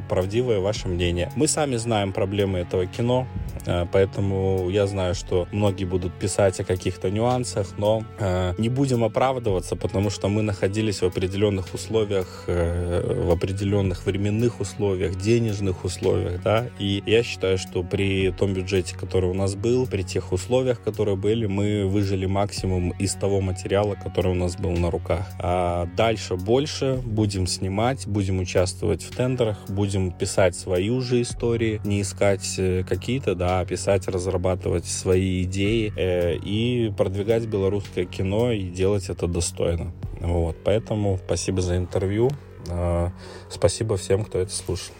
правдивое 0.09 0.61
ваше 0.61 0.89
мнение. 0.89 1.31
Мы 1.37 1.47
сами 1.49 1.77
знаем, 1.77 2.08
знаем 2.09 2.13
проблемы 2.13 2.59
этого 2.59 2.87
кино, 2.87 3.27
э, 3.67 3.87
поэтому 3.93 4.69
я 4.71 4.87
знаю, 4.87 5.15
что 5.15 5.47
многие 5.53 5.85
будут 5.85 6.13
писать 6.13 6.61
о 6.61 6.65
каких-то 6.65 7.11
нюансах, 7.11 7.79
но 7.79 8.03
э, 8.19 8.55
не 8.59 8.69
будем 8.69 9.05
оправдываться, 9.05 9.77
потому 9.77 10.11
что 10.11 10.29
мы 10.29 10.43
находились 10.43 11.03
в 11.03 11.05
определенных 11.05 11.75
условиях, 11.75 12.45
э, 12.47 13.25
в 13.27 13.31
определенных 13.31 14.07
временных 14.07 14.61
условиях, 14.61 15.17
денежных 15.17 15.85
условиях, 15.85 16.43
да, 16.43 16.67
и 16.81 17.03
я 17.07 17.23
считаю, 17.23 17.59
что 17.59 17.83
при 17.83 18.31
том 18.31 18.55
бюджете, 18.55 18.97
который 18.97 19.31
у 19.31 19.35
нас 19.35 19.55
был, 19.55 19.87
при 19.87 20.03
тех 20.03 20.33
условиях, 20.33 20.81
которые 20.85 21.17
были, 21.17 21.47
мы 21.47 21.87
выжили 21.87 22.27
максимум 22.27 22.91
из 23.01 23.15
того 23.15 23.41
материала, 23.41 23.97
который 24.05 24.33
у 24.33 24.35
нас 24.35 24.57
был 24.57 24.71
на 24.71 24.91
руках. 24.91 25.27
А 25.39 25.87
дальше 25.97 26.37
больше 26.37 27.01
будем 27.05 27.47
снимать, 27.47 28.07
будем 28.07 28.41
участвовать 28.41 29.03
в 29.03 29.11
тендерах, 29.17 29.57
будем 29.69 30.11
писать 30.11 30.55
свою 30.57 31.01
же 31.01 31.19
истории, 31.21 31.81
не 31.85 31.98
искать 32.03 32.55
э, 32.59 32.85
какие-то, 32.85 33.35
да, 33.35 33.61
а 33.61 33.65
писать, 33.65 34.09
разрабатывать 34.09 34.87
свои 34.87 35.43
идеи 35.45 35.93
э, 35.97 36.37
и 36.37 36.93
продвигать 36.97 37.47
белорусское 37.47 38.05
кино 38.05 38.53
и 38.53 38.65
делать 38.65 39.09
это 39.09 39.27
достойно. 39.27 39.93
Вот, 40.21 40.57
поэтому 40.65 41.19
спасибо 41.25 41.61
за 41.61 41.77
интервью. 41.77 42.31
Э, 42.69 43.11
спасибо 43.51 43.97
всем, 43.97 44.25
кто 44.25 44.39
это 44.39 44.53
слушал. 44.53 44.95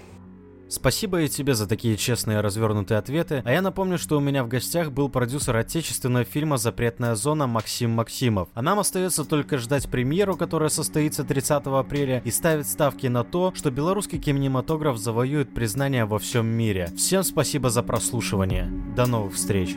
Спасибо 0.69 1.23
и 1.23 1.29
тебе 1.29 1.55
за 1.55 1.67
такие 1.67 1.97
честные 1.97 2.41
развернутые 2.41 2.99
ответы. 2.99 3.43
А 3.45 3.53
я 3.53 3.63
напомню, 3.63 3.99
что 3.99 4.17
у 4.17 4.21
меня 4.21 4.45
в 4.45 4.49
гостях 4.49 4.93
был 4.93 5.09
продюсер 5.09 5.57
отечественного 5.57 6.25
фильма 6.25 6.59
«Запретная 6.59 7.15
зона» 7.15 7.47
Максим 7.47 7.91
Максимов. 7.91 8.49
А 8.55 8.63
нам 8.63 8.79
остается 8.79 9.25
только 9.25 9.59
ждать 9.59 9.89
премьеру, 9.89 10.37
которая 10.37 10.69
состоится 10.69 11.25
30 11.25 11.67
апреля, 11.67 12.23
и 12.25 12.31
ставить 12.31 12.69
ставки 12.69 13.07
на 13.07 13.25
то, 13.25 13.53
что 13.55 13.71
белорусский 13.71 14.19
кинематограф 14.19 14.99
завоюет 14.99 15.55
признание 15.55 16.05
во 16.05 16.19
всем 16.19 16.47
мире. 16.47 16.91
Всем 16.97 17.23
спасибо 17.23 17.71
за 17.71 17.83
прослушивание. 17.83 18.71
До 18.95 19.07
новых 19.07 19.35
встреч. 19.35 19.77